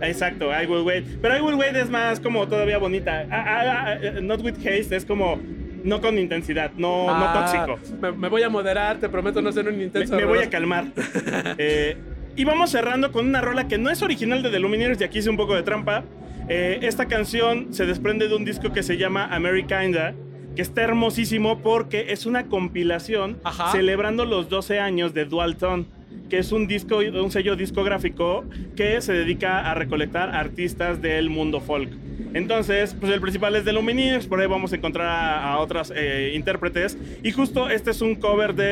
Exacto, 0.00 0.46
I 0.52 0.64
will 0.66 0.82
wait. 0.84 1.04
Pero 1.20 1.36
I 1.36 1.40
will 1.40 1.56
wait 1.56 1.74
es 1.74 1.90
más 1.90 2.20
como 2.20 2.46
todavía 2.46 2.78
bonita. 2.78 3.26
Ah, 3.30 3.44
ah, 3.46 3.84
ah, 3.86 3.94
eh, 4.00 4.20
not 4.22 4.40
with 4.44 4.54
haste 4.64 4.94
es 4.94 5.04
como 5.04 5.40
no 5.84 6.00
con 6.00 6.18
intensidad, 6.18 6.72
no, 6.76 7.06
no 7.06 7.12
Ah, 7.14 7.46
tóxico. 7.52 7.96
Me, 8.00 8.10
me 8.12 8.28
voy 8.28 8.42
a 8.42 8.48
moderar, 8.48 8.98
te 8.98 9.08
prometo 9.08 9.40
no 9.40 9.52
ser 9.52 9.68
un 9.68 9.80
intenso. 9.80 10.16
me 10.16 10.24
voy 10.24 10.38
a 10.38 10.50
calmar. 10.50 10.86
Eh, 11.58 11.96
y 12.36 12.44
vamos 12.44 12.70
cerrando 12.70 13.12
con 13.12 13.28
una 13.28 13.40
rola 13.40 13.68
que 13.68 13.78
no 13.78 13.90
es 13.90 14.02
original 14.02 14.42
de 14.42 14.50
The 14.50 14.58
Lumineers, 14.58 15.00
y 15.00 15.04
aquí 15.04 15.18
hice 15.20 15.30
un 15.30 15.36
poco 15.36 15.54
de 15.54 15.62
trampa. 15.62 16.02
Eh, 16.48 16.80
esta 16.82 17.06
canción 17.06 17.72
se 17.72 17.86
desprende 17.86 18.26
de 18.28 18.34
un 18.34 18.44
disco 18.44 18.72
que 18.72 18.82
se 18.82 18.96
llama 18.96 19.26
Americana, 19.32 20.14
que 20.56 20.62
está 20.62 20.82
hermosísimo 20.82 21.60
porque 21.60 22.06
es 22.12 22.26
una 22.26 22.44
compilación 22.46 23.38
Ajá. 23.44 23.70
celebrando 23.72 24.24
los 24.24 24.48
12 24.48 24.78
años 24.80 25.14
de 25.14 25.24
Dual 25.26 25.56
Tone, 25.56 25.84
que 26.28 26.38
es 26.38 26.52
un 26.52 26.66
disco, 26.66 26.98
un 26.98 27.30
sello 27.30 27.56
discográfico 27.56 28.44
que 28.76 29.00
se 29.00 29.12
dedica 29.12 29.70
a 29.70 29.74
recolectar 29.74 30.30
artistas 30.34 31.00
del 31.02 31.30
mundo 31.30 31.60
folk. 31.60 31.90
Entonces, 32.34 32.94
pues 32.98 33.12
el 33.12 33.20
principal 33.20 33.54
es 33.56 33.64
de 33.64 33.72
Lumineers, 33.72 34.26
por 34.26 34.40
ahí 34.40 34.46
vamos 34.46 34.72
a 34.72 34.76
encontrar 34.76 35.06
a, 35.06 35.52
a 35.52 35.58
otras 35.58 35.92
eh, 35.94 36.32
intérpretes. 36.34 36.96
Y 37.22 37.30
justo 37.32 37.68
este 37.68 37.90
es 37.90 38.00
un 38.00 38.16
cover 38.16 38.54
de 38.54 38.64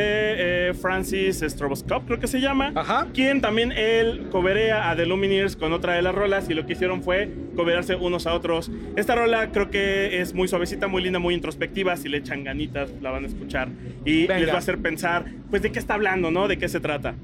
eh, 0.69 0.75
Francis 0.75 1.41
Stroboscope, 1.47 2.07
creo 2.07 2.19
que 2.19 2.27
se 2.27 2.41
llama. 2.41 2.73
Ajá. 2.75 3.09
Quien 3.15 3.41
también 3.41 3.73
él 3.73 4.29
coverea 4.31 4.91
a 4.91 4.97
The 4.97 5.07
Lumineers 5.07 5.57
con 5.57 5.73
otra 5.73 5.95
de 5.95 6.03
las 6.03 6.15
rolas 6.15 6.49
y 6.51 6.55
lo 6.55 6.67
que 6.67 6.73
hicieron 6.73 7.03
fue 7.03 7.31
coverarse 7.57 7.95
unos 7.97 8.27
a 8.27 8.35
otros. 8.35 8.71
Esta 8.97 9.15
rola 9.15 9.51
creo 9.53 9.71
que 9.71 10.21
es 10.21 10.35
muy 10.35 10.49
suavecita, 10.49 10.89
muy 10.89 11.03
linda, 11.03 11.19
muy 11.19 11.35
introspectiva. 11.35 11.97
Si 11.97 12.09
le 12.09 12.19
echan 12.19 12.45
ganitas, 12.45 12.91
la 13.01 13.11
van 13.11 13.25
a 13.25 13.27
escuchar 13.27 13.69
y 14.05 14.27
Venga. 14.27 14.41
les 14.41 14.49
va 14.51 14.55
a 14.55 14.59
hacer 14.59 14.79
pensar, 14.79 15.25
pues, 15.51 15.63
de 15.63 15.71
qué 15.73 15.79
está 15.79 15.95
hablando, 15.95 16.31
¿no? 16.31 16.49
De 16.49 16.59
qué 16.59 16.69
se 16.69 16.81
trata. 16.81 17.15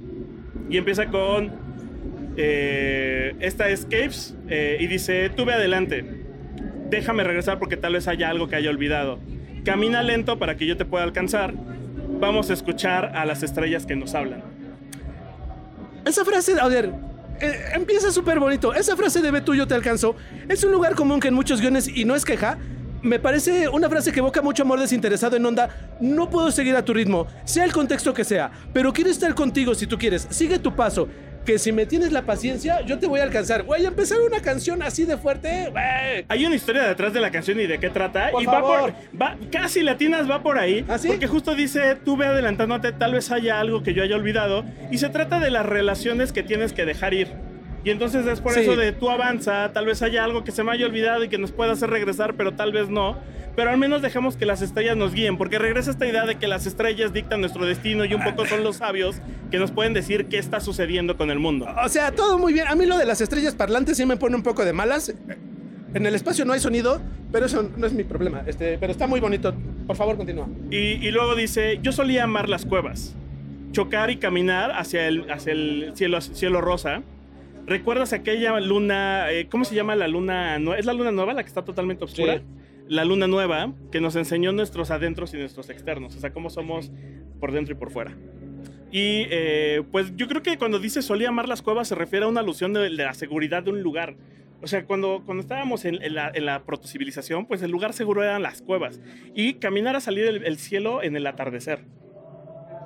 Y 0.70 0.76
empieza 0.76 1.06
con 1.06 1.67
Eh, 2.40 3.34
esta 3.40 3.68
es 3.68 3.84
Caves 3.84 4.36
eh, 4.48 4.76
y 4.78 4.86
dice, 4.86 5.28
tú 5.28 5.42
adelante. 5.50 6.04
Déjame 6.88 7.24
regresar 7.24 7.58
porque 7.58 7.76
tal 7.76 7.94
vez 7.94 8.06
haya 8.06 8.30
algo 8.30 8.46
que 8.46 8.54
haya 8.54 8.70
olvidado. 8.70 9.18
Camina 9.64 10.04
lento 10.04 10.38
para 10.38 10.56
que 10.56 10.64
yo 10.64 10.76
te 10.76 10.84
pueda 10.84 11.02
alcanzar. 11.02 11.52
Vamos 12.20 12.48
a 12.50 12.52
escuchar 12.52 13.16
a 13.16 13.26
las 13.26 13.42
estrellas 13.42 13.86
que 13.86 13.96
nos 13.96 14.14
hablan. 14.14 14.44
Esa 16.04 16.24
frase, 16.24 16.54
a 16.60 16.68
ver, 16.68 16.92
eh, 17.40 17.54
empieza 17.74 18.12
súper 18.12 18.38
bonito. 18.38 18.72
Esa 18.72 18.96
frase 18.96 19.20
de 19.20 19.32
ve 19.32 19.40
tú, 19.40 19.56
yo 19.56 19.66
te 19.66 19.74
alcanzo. 19.74 20.14
Es 20.48 20.62
un 20.62 20.70
lugar 20.70 20.94
común 20.94 21.18
que 21.18 21.28
en 21.28 21.34
muchos 21.34 21.60
guiones, 21.60 21.88
y 21.88 22.04
no 22.04 22.14
es 22.14 22.24
queja, 22.24 22.56
me 23.02 23.18
parece 23.18 23.68
una 23.68 23.88
frase 23.88 24.12
que 24.12 24.20
evoca 24.20 24.42
mucho 24.42 24.62
amor 24.62 24.78
desinteresado 24.78 25.36
en 25.36 25.44
onda. 25.44 25.68
No 26.00 26.30
puedo 26.30 26.52
seguir 26.52 26.76
a 26.76 26.84
tu 26.84 26.94
ritmo, 26.94 27.26
sea 27.44 27.64
el 27.64 27.72
contexto 27.72 28.14
que 28.14 28.24
sea, 28.24 28.50
pero 28.72 28.92
quiero 28.92 29.10
estar 29.10 29.34
contigo 29.34 29.74
si 29.74 29.88
tú 29.88 29.98
quieres. 29.98 30.28
Sigue 30.30 30.60
tu 30.60 30.74
paso. 30.76 31.08
Que 31.48 31.58
si 31.58 31.72
me 31.72 31.86
tienes 31.86 32.12
la 32.12 32.26
paciencia, 32.26 32.82
yo 32.82 32.98
te 32.98 33.06
voy 33.06 33.20
a 33.20 33.22
alcanzar. 33.22 33.62
Voy 33.62 33.82
a 33.82 33.88
empezar 33.88 34.18
una 34.20 34.42
canción 34.42 34.82
así 34.82 35.06
de 35.06 35.16
fuerte. 35.16 35.68
güey. 35.70 36.26
Hay 36.28 36.44
una 36.44 36.54
historia 36.54 36.82
detrás 36.82 37.14
de 37.14 37.20
la 37.20 37.30
canción 37.30 37.58
y 37.58 37.66
de 37.66 37.78
qué 37.80 37.88
trata. 37.88 38.30
Por 38.32 38.42
y 38.42 38.44
favor. 38.44 38.90
va 38.90 38.94
por. 39.10 39.18
Va, 39.18 39.36
casi 39.50 39.80
latinas 39.80 40.30
va 40.30 40.42
por 40.42 40.58
ahí. 40.58 40.84
¿Ah, 40.90 40.98
sí? 40.98 41.08
Porque 41.08 41.26
justo 41.26 41.54
dice, 41.54 41.96
tú 42.04 42.18
ve 42.18 42.26
adelantándote, 42.26 42.92
tal 42.92 43.14
vez 43.14 43.30
haya 43.30 43.60
algo 43.60 43.82
que 43.82 43.94
yo 43.94 44.02
haya 44.02 44.14
olvidado. 44.16 44.62
Y 44.90 44.98
se 44.98 45.08
trata 45.08 45.40
de 45.40 45.50
las 45.50 45.64
relaciones 45.64 46.32
que 46.32 46.42
tienes 46.42 46.74
que 46.74 46.84
dejar 46.84 47.14
ir. 47.14 47.28
Y 47.88 47.90
entonces 47.90 48.26
es 48.26 48.42
por 48.42 48.52
Sí. 48.52 48.60
eso 48.60 48.76
de 48.76 48.92
tú 48.92 49.08
avanza, 49.08 49.72
tal 49.72 49.86
vez 49.86 50.02
haya 50.02 50.22
algo 50.22 50.44
que 50.44 50.52
se 50.52 50.62
me 50.62 50.72
haya 50.72 50.84
olvidado 50.84 51.24
y 51.24 51.30
que 51.30 51.38
nos 51.38 51.52
pueda 51.52 51.72
hacer 51.72 51.88
regresar, 51.88 52.34
pero 52.34 52.52
tal 52.52 52.70
vez 52.70 52.90
no. 52.90 53.16
Pero 53.56 53.70
al 53.70 53.78
menos 53.78 54.02
dejemos 54.02 54.36
que 54.36 54.44
las 54.44 54.60
estrellas 54.60 54.94
nos 54.94 55.14
guíen, 55.14 55.38
porque 55.38 55.58
regresa 55.58 55.90
esta 55.90 56.06
idea 56.06 56.26
de 56.26 56.34
que 56.36 56.46
las 56.48 56.66
estrellas 56.66 57.14
dictan 57.14 57.40
nuestro 57.40 57.64
destino 57.64 58.04
y 58.04 58.12
un 58.12 58.22
poco 58.22 58.44
son 58.44 58.62
los 58.62 58.76
sabios 58.76 59.16
que 59.50 59.58
nos 59.58 59.70
pueden 59.70 59.94
decir 59.94 60.26
qué 60.26 60.36
está 60.36 60.60
sucediendo 60.60 61.16
con 61.16 61.30
el 61.30 61.38
mundo. 61.38 61.66
O 61.82 61.88
sea, 61.88 62.12
todo 62.12 62.38
muy 62.38 62.52
bien. 62.52 62.66
A 62.68 62.74
mí 62.74 62.84
lo 62.84 62.98
de 62.98 63.06
las 63.06 63.22
estrellas 63.22 63.54
parlantes 63.54 63.96
sí 63.96 64.04
me 64.04 64.18
pone 64.18 64.36
un 64.36 64.42
poco 64.42 64.66
de 64.66 64.74
malas. 64.74 65.14
En 65.94 66.04
el 66.04 66.14
espacio 66.14 66.44
no 66.44 66.52
hay 66.52 66.60
sonido, 66.60 67.00
pero 67.32 67.46
eso 67.46 67.70
no 67.74 67.86
es 67.86 67.94
mi 67.94 68.04
problema. 68.04 68.42
Este, 68.46 68.76
pero 68.76 68.92
está 68.92 69.06
muy 69.06 69.18
bonito. 69.20 69.54
Por 69.86 69.96
favor, 69.96 70.18
continúa. 70.18 70.46
Y, 70.70 70.76
y 70.76 71.10
luego 71.10 71.34
dice, 71.34 71.78
yo 71.82 71.90
solía 71.92 72.24
amar 72.24 72.50
las 72.50 72.66
cuevas, 72.66 73.16
chocar 73.72 74.10
y 74.10 74.18
caminar 74.18 74.72
hacia 74.72 75.08
el, 75.08 75.28
hacia 75.30 75.52
el 75.54 75.92
cielo, 75.94 76.20
cielo 76.20 76.60
rosa. 76.60 77.00
¿Recuerdas 77.68 78.14
aquella 78.14 78.58
luna, 78.60 79.30
eh, 79.30 79.46
cómo 79.50 79.66
se 79.66 79.74
llama 79.74 79.94
la 79.94 80.08
luna? 80.08 80.56
¿Es 80.78 80.86
la 80.86 80.94
luna 80.94 81.12
nueva 81.12 81.34
la 81.34 81.42
que 81.42 81.48
está 81.48 81.64
totalmente 81.64 82.02
oscura? 82.02 82.38
Sí. 82.38 82.44
La 82.88 83.04
luna 83.04 83.26
nueva 83.26 83.74
que 83.92 84.00
nos 84.00 84.16
enseñó 84.16 84.52
nuestros 84.52 84.90
adentros 84.90 85.34
y 85.34 85.36
nuestros 85.36 85.68
externos, 85.68 86.16
o 86.16 86.20
sea, 86.20 86.32
cómo 86.32 86.48
somos 86.48 86.90
por 87.38 87.52
dentro 87.52 87.74
y 87.74 87.78
por 87.78 87.90
fuera. 87.90 88.16
Y 88.90 89.26
eh, 89.30 89.82
pues 89.92 90.16
yo 90.16 90.26
creo 90.28 90.42
que 90.42 90.56
cuando 90.56 90.78
dice 90.78 91.02
solía 91.02 91.28
amar 91.28 91.46
las 91.46 91.60
cuevas 91.60 91.88
se 91.88 91.94
refiere 91.94 92.24
a 92.24 92.28
una 92.28 92.40
alusión 92.40 92.72
de, 92.72 92.80
de 92.80 92.90
la 92.90 93.12
seguridad 93.12 93.62
de 93.62 93.70
un 93.70 93.82
lugar. 93.82 94.16
O 94.62 94.66
sea, 94.66 94.86
cuando, 94.86 95.22
cuando 95.26 95.42
estábamos 95.42 95.84
en, 95.84 96.02
en 96.02 96.14
la, 96.14 96.32
en 96.34 96.46
la 96.46 96.64
protocivilización, 96.64 97.44
pues 97.44 97.60
el 97.62 97.70
lugar 97.70 97.92
seguro 97.92 98.24
eran 98.24 98.42
las 98.42 98.62
cuevas. 98.62 98.98
Y 99.34 99.54
caminar 99.54 99.94
a 99.94 100.00
salir 100.00 100.24
el, 100.24 100.44
el 100.46 100.56
cielo 100.56 101.02
en 101.02 101.16
el 101.16 101.26
atardecer. 101.26 101.84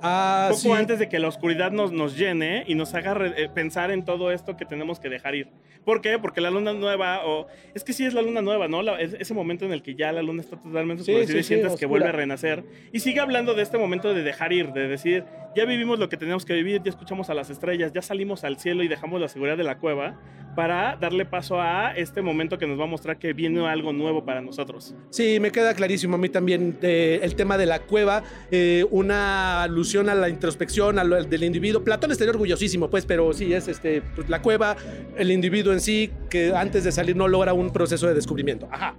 Ah, 0.03 0.47
Poco 0.51 0.61
sí. 0.61 0.73
antes 0.73 0.99
de 0.99 1.09
que 1.09 1.19
la 1.19 1.29
oscuridad 1.29 1.71
nos, 1.71 1.93
nos 1.93 2.17
llene 2.19 2.65
y 2.67 2.75
nos 2.75 2.93
haga 2.95 3.15
re- 3.15 3.45
eh, 3.45 3.49
pensar 3.49 3.91
en 3.91 4.05
todo 4.05 4.33
esto 4.33 4.57
que 4.57 4.65
tenemos 4.65 4.99
que 5.01 5.09
dejar 5.09 5.35
ir. 5.35 5.49
¿Por 5.85 6.01
qué? 6.01 6.19
Porque 6.19 6.41
la 6.41 6.51
luna 6.51 6.73
nueva, 6.73 7.25
o 7.25 7.47
es 7.75 7.83
que 7.85 7.93
sí 7.93 8.05
es 8.05 8.15
la 8.15 8.23
luna 8.23 8.41
nueva, 8.43 8.69
¿no? 8.69 8.83
La- 8.83 9.01
es- 9.01 9.15
ese 9.19 9.35
momento 9.35 9.65
en 9.65 9.73
el 9.73 9.83
que 9.83 9.95
ya 9.95 10.13
la 10.13 10.23
luna 10.23 10.41
está 10.43 10.57
totalmente 10.57 11.03
oscurecida 11.03 11.33
sí, 11.33 11.39
y 11.39 11.43
sí, 11.43 11.49
sientes 11.55 11.79
que 11.79 11.87
vuelve 11.87 12.09
a 12.09 12.13
renacer. 12.13 12.65
Y 12.93 13.01
sigue 13.01 13.21
hablando 13.21 13.55
de 13.55 13.63
este 13.63 13.79
momento 13.79 14.13
de 14.13 14.23
dejar 14.23 14.53
ir, 14.53 14.73
de 14.73 14.89
decir, 14.89 15.25
ya 15.55 15.65
vivimos 15.65 15.99
lo 15.99 16.09
que 16.09 16.17
teníamos 16.17 16.45
que 16.45 16.55
vivir, 16.55 16.83
ya 16.83 16.91
escuchamos 16.91 17.31
a 17.31 17.35
las 17.35 17.51
estrellas, 17.51 17.93
ya 17.93 18.03
salimos 18.03 18.43
al 18.45 18.59
cielo 18.59 18.83
y 18.83 18.89
dejamos 18.89 19.21
la 19.21 19.29
seguridad 19.29 19.57
de 19.57 19.65
la 19.65 19.79
cueva 19.79 20.19
para 20.57 20.97
darle 20.97 21.25
paso 21.25 21.61
a 21.61 21.93
este 21.97 22.21
momento 22.23 22.59
que 22.59 22.67
nos 22.67 22.79
va 22.79 22.85
a 22.85 22.87
mostrar 22.87 23.19
que 23.19 23.33
viene 23.33 23.67
algo 23.67 23.93
nuevo 23.93 24.25
para 24.25 24.41
nosotros. 24.43 24.95
Sí, 25.11 25.39
me 25.41 25.51
queda 25.51 25.75
clarísimo 25.75 26.15
a 26.17 26.19
mí 26.19 26.29
también 26.29 26.79
eh, 26.83 27.21
el 27.23 27.35
tema 27.37 27.57
de 27.57 27.67
la 27.67 27.81
cueva, 27.81 28.23
eh, 28.51 28.85
una 28.91 29.63
alusión 29.63 29.92
a 30.01 30.15
la 30.15 30.29
introspección, 30.29 30.99
a 30.99 31.05
lo 31.05 31.23
del 31.23 31.45
individuo. 31.45 31.85
Platón 31.85 32.11
estaría 32.11 32.33
orgullosísimo, 32.33 32.91
pues, 32.91 33.07
pero 33.07 33.33
sí 33.33 33.53
es 33.53 33.69
este, 33.69 34.03
pues, 34.15 34.29
la 34.29 34.43
cueva, 34.43 34.77
el 35.17 35.31
individuo 35.31 35.73
en 35.73 35.81
sí, 35.81 36.11
que 36.31 36.55
antes 36.55 36.85
de 36.85 36.93
salir 36.93 37.17
no 37.17 37.29
logra 37.29 37.53
un 37.53 37.73
proceso 37.73 38.07
de 38.07 38.15
descubrimiento. 38.15 38.69
Ajá. 38.71 38.95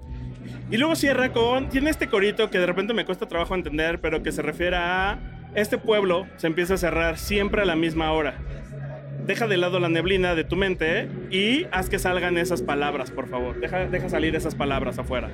Y 0.71 0.77
luego 0.77 0.95
cierra 0.95 1.32
con, 1.32 1.69
tiene 1.69 1.89
este 1.89 2.08
corito 2.08 2.49
que 2.49 2.60
de 2.60 2.65
repente 2.65 2.93
me 2.93 3.06
cuesta 3.06 3.27
trabajo 3.27 3.53
entender, 3.53 3.99
pero 3.99 4.23
que 4.23 4.32
se 4.32 4.41
refiere 4.41 4.77
a 4.77 5.19
este 5.56 5.77
pueblo 5.77 6.25
se 6.38 6.47
empieza 6.47 6.73
a 6.73 6.77
cerrar 6.77 7.17
siempre 7.17 7.62
a 7.62 7.65
la 7.65 7.75
misma 7.75 8.12
hora. 8.12 8.36
Deja 9.25 9.47
de 9.47 9.58
lado 9.58 9.79
la 9.79 9.88
neblina 9.88 10.36
de 10.36 10.43
tu 10.43 10.56
mente 10.56 11.08
y 11.32 11.65
haz 11.71 11.89
que 11.89 11.99
salgan 11.99 12.38
esas 12.38 12.62
palabras, 12.62 13.12
por 13.12 13.29
favor. 13.29 13.60
Deja, 13.60 13.86
deja 13.86 14.10
salir 14.10 14.36
esas 14.36 14.56
palabras 14.56 14.99
afuera. 14.99 15.29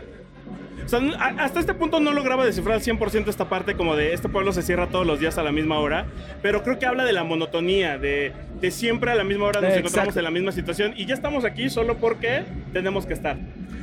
O 0.89 0.99
sea, 0.99 1.01
hasta 1.37 1.59
este 1.59 1.75
punto 1.75 1.99
no 1.99 2.11
lograba 2.13 2.43
descifrar 2.43 2.77
al 2.77 2.81
100% 2.81 3.27
esta 3.27 3.47
parte 3.47 3.75
como 3.75 3.95
de 3.95 4.13
este 4.13 4.27
pueblo 4.27 4.51
se 4.53 4.63
cierra 4.63 4.87
todos 4.87 5.05
los 5.05 5.19
días 5.19 5.37
a 5.37 5.43
la 5.43 5.51
misma 5.51 5.77
hora, 5.77 6.07
pero 6.41 6.63
creo 6.63 6.79
que 6.79 6.87
habla 6.87 7.05
de 7.05 7.13
la 7.13 7.23
monotonía, 7.23 7.99
de, 7.99 8.31
de 8.59 8.71
siempre 8.71 9.11
a 9.11 9.15
la 9.15 9.23
misma 9.23 9.45
hora 9.45 9.61
nos 9.61 9.69
Exacto. 9.69 9.87
encontramos 9.87 10.17
en 10.17 10.23
la 10.23 10.31
misma 10.31 10.51
situación 10.51 10.93
y 10.97 11.05
ya 11.05 11.13
estamos 11.13 11.45
aquí 11.45 11.69
solo 11.69 11.97
porque 11.97 12.43
tenemos 12.73 13.05
que 13.05 13.13
estar. 13.13 13.37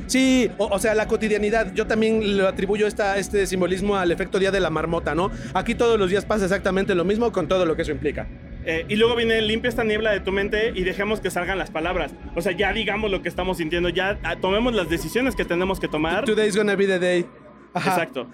Sí, 0.07 0.49
o, 0.57 0.65
o 0.67 0.79
sea, 0.79 0.95
la 0.95 1.07
cotidianidad. 1.07 1.73
Yo 1.73 1.85
también 1.85 2.37
le 2.37 2.47
atribuyo 2.47 2.87
esta, 2.87 3.17
este 3.17 3.45
simbolismo 3.45 3.95
al 3.95 4.11
efecto 4.11 4.39
día 4.39 4.51
de 4.51 4.59
la 4.59 4.69
marmota, 4.69 5.13
¿no? 5.15 5.29
Aquí 5.53 5.75
todos 5.75 5.99
los 5.99 6.09
días 6.09 6.25
pasa 6.25 6.45
exactamente 6.45 6.95
lo 6.95 7.05
mismo 7.05 7.31
con 7.31 7.47
todo 7.47 7.65
lo 7.65 7.75
que 7.75 7.83
eso 7.83 7.91
implica. 7.91 8.27
Eh, 8.65 8.85
y 8.89 8.95
luego 8.97 9.15
viene 9.15 9.41
limpia 9.41 9.69
esta 9.69 9.83
niebla 9.83 10.11
de 10.11 10.19
tu 10.19 10.31
mente 10.31 10.71
y 10.75 10.83
dejemos 10.83 11.19
que 11.21 11.29
salgan 11.31 11.57
las 11.57 11.71
palabras. 11.71 12.11
O 12.35 12.41
sea, 12.41 12.51
ya 12.51 12.73
digamos 12.73 13.11
lo 13.11 13.21
que 13.21 13.29
estamos 13.29 13.57
sintiendo, 13.57 13.87
ya 13.89 14.19
ah, 14.23 14.35
tomemos 14.41 14.73
las 14.75 14.89
decisiones 14.89 15.35
que 15.35 15.45
tenemos 15.45 15.79
que 15.79 15.87
tomar. 15.87 16.25
Today's 16.25 16.55
gonna 16.57 16.75
be 16.75 16.85
the 16.87 16.99
day. 16.99 17.25
Ajá. 17.73 17.91
Exacto. 17.91 18.27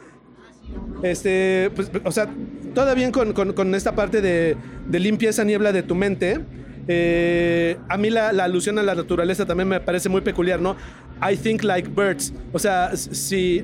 Este, 1.04 1.70
pues, 1.76 1.92
o 2.04 2.12
sea, 2.12 2.28
bien 2.96 3.12
con, 3.12 3.34
con- 3.34 3.54
con 3.54 3.76
esta 3.76 3.94
parte 3.94 4.22
de, 4.22 4.56
de 4.88 5.00
limpia 5.00 5.30
esa 5.30 5.44
niebla 5.44 5.72
de 5.72 5.84
tu 5.84 5.96
mente. 5.96 6.40
Eh, 6.88 7.78
a 7.88 7.98
mí 7.98 8.10
la, 8.10 8.34
la 8.34 8.44
alusión 8.46 8.78
a 8.80 8.84
la 8.84 8.96
naturaleza 8.96 9.46
también 9.46 9.68
me 9.68 9.80
parece 9.80 10.10
muy 10.10 10.22
peculiar, 10.22 10.60
¿no? 10.60 10.76
I 11.22 11.38
think 11.38 11.64
like 11.64 11.90
birds. 11.90 12.34
O 12.52 12.60
sea, 12.60 12.96
si, 12.96 13.64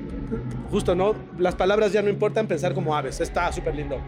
justo, 0.70 0.94
¿no? 0.94 1.14
Las 1.38 1.54
palabras 1.54 1.92
ya 1.92 2.02
no 2.02 2.08
importan, 2.08 2.46
pensar 2.46 2.74
como 2.74 2.96
aves. 2.96 3.20
Está 3.20 3.52
súper 3.52 3.74
lindo. 3.74 4.00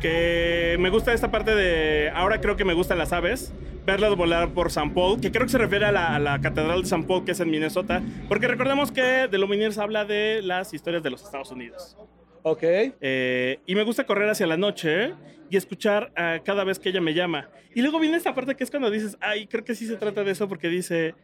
Que 0.00 0.76
me 0.78 0.90
gusta 0.90 1.12
esta 1.12 1.30
parte 1.30 1.54
de. 1.54 2.10
Ahora 2.14 2.40
creo 2.40 2.56
que 2.56 2.64
me 2.64 2.74
gustan 2.74 2.98
las 2.98 3.12
aves. 3.12 3.52
Verlas 3.86 4.14
volar 4.14 4.50
por 4.50 4.70
San 4.70 4.92
Paul, 4.92 5.20
que 5.20 5.32
creo 5.32 5.46
que 5.46 5.52
se 5.52 5.58
refiere 5.58 5.86
a 5.86 5.92
la, 5.92 6.14
a 6.14 6.18
la 6.18 6.40
Catedral 6.40 6.82
de 6.82 6.88
San 6.88 7.04
Paul, 7.04 7.24
que 7.24 7.32
es 7.32 7.40
en 7.40 7.50
Minnesota. 7.50 8.02
Porque 8.28 8.46
recordemos 8.46 8.92
que 8.92 9.26
de 9.26 9.38
Lumineers 9.38 9.78
habla 9.78 10.04
de 10.04 10.42
las 10.42 10.74
historias 10.74 11.02
de 11.02 11.10
los 11.10 11.22
Estados 11.22 11.50
Unidos. 11.50 11.96
Ok. 12.42 12.62
Eh, 12.62 13.58
y 13.66 13.74
me 13.74 13.82
gusta 13.84 14.04
correr 14.04 14.28
hacia 14.30 14.46
la 14.46 14.56
noche 14.56 15.14
y 15.50 15.56
escuchar 15.56 16.12
ah, 16.16 16.38
cada 16.44 16.64
vez 16.64 16.78
que 16.78 16.88
ella 16.88 17.00
me 17.00 17.14
llama. 17.14 17.48
Y 17.74 17.82
luego 17.82 17.98
viene 18.00 18.16
esta 18.16 18.34
parte 18.34 18.54
que 18.54 18.64
es 18.64 18.70
cuando 18.70 18.90
dices, 18.90 19.16
ay, 19.20 19.46
creo 19.46 19.64
que 19.64 19.74
sí 19.74 19.86
se 19.86 19.96
trata 19.96 20.24
de 20.24 20.32
eso 20.32 20.48
porque 20.48 20.68
dice, 20.68 21.14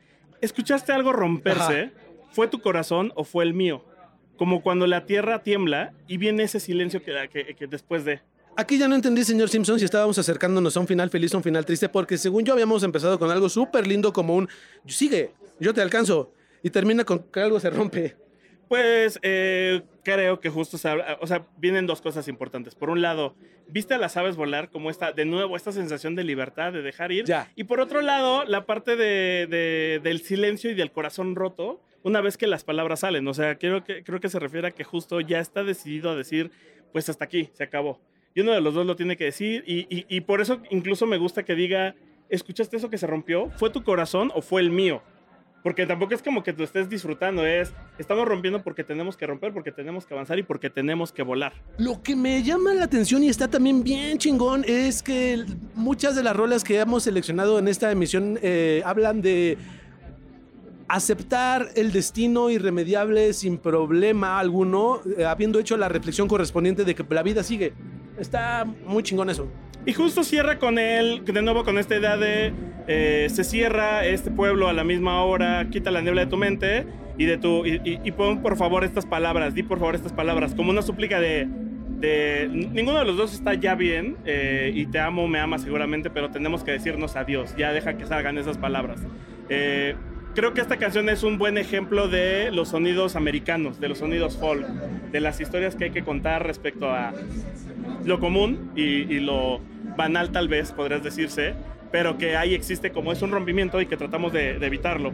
¿escuchaste 0.41 0.93
algo 0.93 1.13
romperse? 1.13 1.91
¿Fue 2.33 2.49
tu 2.49 2.61
corazón 2.61 3.13
o 3.15 3.25
fue 3.25 3.45
el 3.45 3.55
mío? 3.55 3.85
Como 4.37 4.63
cuando 4.63 4.87
la 4.87 5.07
tierra 5.07 5.43
tiembla 5.43 5.93
y 6.07 6.19
viene 6.19 6.43
ese 6.43 6.61
silencio 6.61 7.03
que, 7.03 7.15
que- 7.33 7.55
que 7.55 7.67
después 7.67 8.05
de... 8.05 8.21
Aquí 8.59 8.79
ya 8.79 8.89
no 8.89 8.95
entendí, 8.95 9.23
señor 9.25 9.49
Simpson, 9.49 9.79
si 9.79 9.85
estábamos 9.85 10.19
acercándonos 10.19 10.77
a 10.77 10.81
un 10.81 10.87
final 10.87 11.11
feliz 11.11 11.33
o 11.35 11.39
un 11.39 11.43
final 11.43 11.65
triste, 11.67 11.89
porque 11.89 12.17
según 12.19 12.45
yo 12.45 12.53
habíamos 12.55 12.83
empezado 12.83 13.19
con 13.19 13.31
algo 13.31 13.49
súper 13.51 13.87
lindo 13.87 14.13
como 14.15 14.35
un 14.35 14.49
sigue, 14.87 15.33
yo 15.61 15.75
te 15.75 15.83
alcanzo, 15.83 16.33
y 16.63 16.71
termina 16.71 17.05
con 17.05 17.19
que 17.31 17.41
algo 17.41 17.61
se 17.61 17.69
rompe. 17.71 18.17
Pues 18.69 19.19
eh, 19.23 19.83
creo 20.03 20.41
que 20.41 20.51
justo 20.51 20.77
se 20.77 20.89
habla, 20.89 21.19
o 21.21 21.27
sea, 21.27 21.47
vienen 21.59 21.87
dos 21.87 22.01
cosas 22.03 22.27
importantes. 22.27 22.75
Por 22.75 22.91
un 22.91 23.01
lado, 23.01 23.37
viste 23.69 23.95
a 23.95 23.99
las 23.99 24.17
aves 24.17 24.35
volar 24.37 24.71
como 24.71 24.91
esta, 24.91 25.13
de 25.13 25.25
nuevo, 25.25 25.57
esta 25.57 25.71
sensación 25.71 26.17
de 26.17 26.25
libertad, 26.25 26.73
de 26.73 26.83
dejar 26.83 27.13
ir. 27.13 27.25
Ya. 27.27 27.51
Y 27.55 27.65
por 27.65 27.79
otro 27.81 28.01
lado, 28.03 28.45
la 28.45 28.67
parte 28.67 28.97
de, 28.97 29.47
de- 29.49 30.01
del 30.03 30.21
silencio 30.21 30.71
y 30.71 30.75
del 30.75 30.91
corazón 30.91 31.37
roto, 31.37 31.81
una 32.03 32.21
vez 32.21 32.37
que 32.37 32.47
las 32.49 32.65
palabras 32.65 33.01
salen. 33.01 33.27
O 33.29 33.35
sea, 33.35 33.57
creo 33.57 33.85
que, 33.85 34.03
creo 34.03 34.19
que 34.21 34.29
se 34.29 34.41
refiere 34.41 34.69
a 34.69 34.71
que 34.73 34.83
justo 34.85 35.21
ya 35.21 35.39
está 35.39 35.63
decidido 35.63 36.11
a 36.11 36.17
decir, 36.17 36.51
pues 36.93 37.09
hasta 37.09 37.25
aquí, 37.25 37.51
se 37.53 37.63
acabó. 37.65 38.01
Y 38.35 38.41
uno 38.41 38.53
de 38.53 38.61
los 38.61 38.75
dos 38.75 38.85
lo 38.85 38.97
tiene 38.97 39.17
que 39.17 39.25
decir. 39.25 39.63
Y, 39.67 39.87
y- 39.97 40.07
y 40.09 40.21
por 40.23 40.41
eso 40.41 40.61
incluso 40.71 41.07
me 41.07 41.19
gusta 41.19 41.45
que 41.45 41.55
diga, 41.55 41.95
¿escuchaste 42.29 42.77
eso 42.77 42.91
que 42.91 42.99
se 42.99 43.07
rompió? 43.07 43.49
¿Fue 43.57 43.71
tu 43.71 43.85
corazón 43.85 44.33
o 44.35 44.43
fue 44.43 44.61
el 44.61 44.71
mío? 44.71 45.03
Porque 45.67 45.85
tampoco 45.85 46.15
es 46.15 46.23
como 46.23 46.45
que 46.45 46.53
tú 46.53 46.63
estés 46.63 46.89
disfrutando, 46.89 47.45
es, 47.45 47.73
estamos 47.99 48.25
rompiendo 48.29 48.63
porque 48.63 48.85
tenemos 48.85 49.17
que 49.17 49.27
romper, 49.27 49.53
porque 49.53 49.73
tenemos 49.73 50.07
que 50.07 50.15
avanzar 50.15 50.39
y 50.39 50.45
porque 50.45 50.71
tenemos 50.71 51.11
que 51.11 51.25
volar. 51.25 51.55
Lo 51.77 52.05
que 52.05 52.15
me 52.15 52.41
llama 52.45 52.73
la 52.73 52.85
atención 52.85 53.25
y 53.25 53.29
está 53.29 53.49
también 53.49 53.83
bien 53.83 54.17
chingón 54.19 54.65
es 54.65 55.03
que 55.03 55.45
muchas 55.75 56.15
de 56.15 56.23
las 56.23 56.37
rolas 56.37 56.63
que 56.63 56.79
hemos 56.79 57.03
seleccionado 57.03 57.59
en 57.59 57.67
esta 57.67 57.91
emisión 57.91 58.39
eh, 58.43 58.81
hablan 58.85 59.23
de 59.23 59.59
aceptar 60.87 61.71
el 61.75 61.91
destino 61.91 62.49
irremediable 62.49 63.33
sin 63.33 63.59
problema 63.59 64.39
alguno, 64.39 65.01
eh, 65.19 65.25
habiendo 65.25 65.59
hecho 65.59 65.77
la 65.77 65.89
reflexión 65.89 66.29
correspondiente 66.29 66.85
de 66.85 66.95
que 66.95 67.05
la 67.13 67.25
vida 67.25 67.43
sigue. 67.43 67.73
Está 68.21 68.65
muy 68.87 69.03
chingón 69.03 69.31
eso. 69.31 69.49
Y 69.87 69.93
justo 69.93 70.25
cierra 70.25 70.59
con 70.59 70.79
él, 70.79 71.25
de 71.25 71.43
nuevo 71.43 71.63
con 71.63 71.79
esta 71.79 71.97
idea 71.97 72.17
de 72.17 72.53
eh, 72.89 73.29
se 73.31 73.45
cierra 73.45 74.05
este 74.05 74.33
pueblo 74.33 74.69
a 74.69 74.73
la 74.73 74.83
misma 74.83 75.23
hora, 75.23 75.69
quita 75.71 75.93
la 75.93 76.01
niebla 76.01 76.25
de 76.25 76.27
tu 76.27 76.37
mente 76.37 76.87
y 77.17 77.25
de 77.25 77.39
tu 77.39 77.65
y, 77.65 78.11
pon 78.13 78.43
por 78.43 78.57
favor 78.57 78.83
estas 78.83 79.07
palabras, 79.07 79.55
di 79.55 79.63
por 79.63 79.79
favor 79.79 79.95
estas 79.95 80.13
palabras, 80.13 80.57
como 80.57 80.71
una 80.71 80.83
súplica 80.83 81.21
de, 81.21 81.49
de 82.01 82.49
ninguno 82.51 82.99
de 82.99 83.05
los 83.05 83.17
dos 83.17 83.33
está 83.33 83.55
ya 83.55 83.77
bien 83.77 84.17
eh, 84.25 84.73
y 84.75 84.87
te 84.87 84.99
amo, 84.99 85.29
me 85.29 85.39
ama 85.39 85.59
seguramente, 85.61 86.11
pero 86.11 86.31
tenemos 86.31 86.65
que 86.65 86.73
decirnos 86.73 87.15
adiós, 87.15 87.55
ya 87.57 87.73
deja 87.73 87.97
que 87.97 88.07
salgan 88.07 88.39
esas 88.39 88.59
palabras. 88.59 89.01
Eh, 89.49 89.95
creo 90.37 90.55
que 90.55 90.61
esta 90.61 90.77
canción 90.77 91.09
es 91.09 91.25
un 91.25 91.39
buen 91.39 91.59
ejemplo 91.59 92.07
de 92.07 92.53
los 92.53 92.69
sonidos 92.69 93.17
americanos, 93.17 93.81
de 93.81 93.89
los 93.89 93.99
sonidos 93.99 94.37
folk, 94.37 94.65
de 94.65 95.21
las 95.21 95.41
historias 95.41 95.75
que 95.75 95.85
hay 95.85 95.91
que 95.91 96.05
contar 96.05 96.47
respecto 96.47 96.89
a 96.89 97.13
lo 98.05 98.21
común 98.21 98.71
y 98.77 99.19
lo 99.19 99.61
banal 99.97 100.31
tal 100.31 100.47
vez, 100.47 100.71
podrías 100.71 101.03
decirse, 101.03 101.55
pero 101.91 102.19
que 102.19 102.37
ahí 102.37 102.55
existe 102.55 102.91
como 102.91 103.13
es 103.13 103.23
un 103.23 103.31
rompimiento 103.31 103.81
y 103.81 103.87
que 103.87 103.97
tratamos 103.97 104.33
de, 104.33 104.57
evitarlo. 104.57 105.13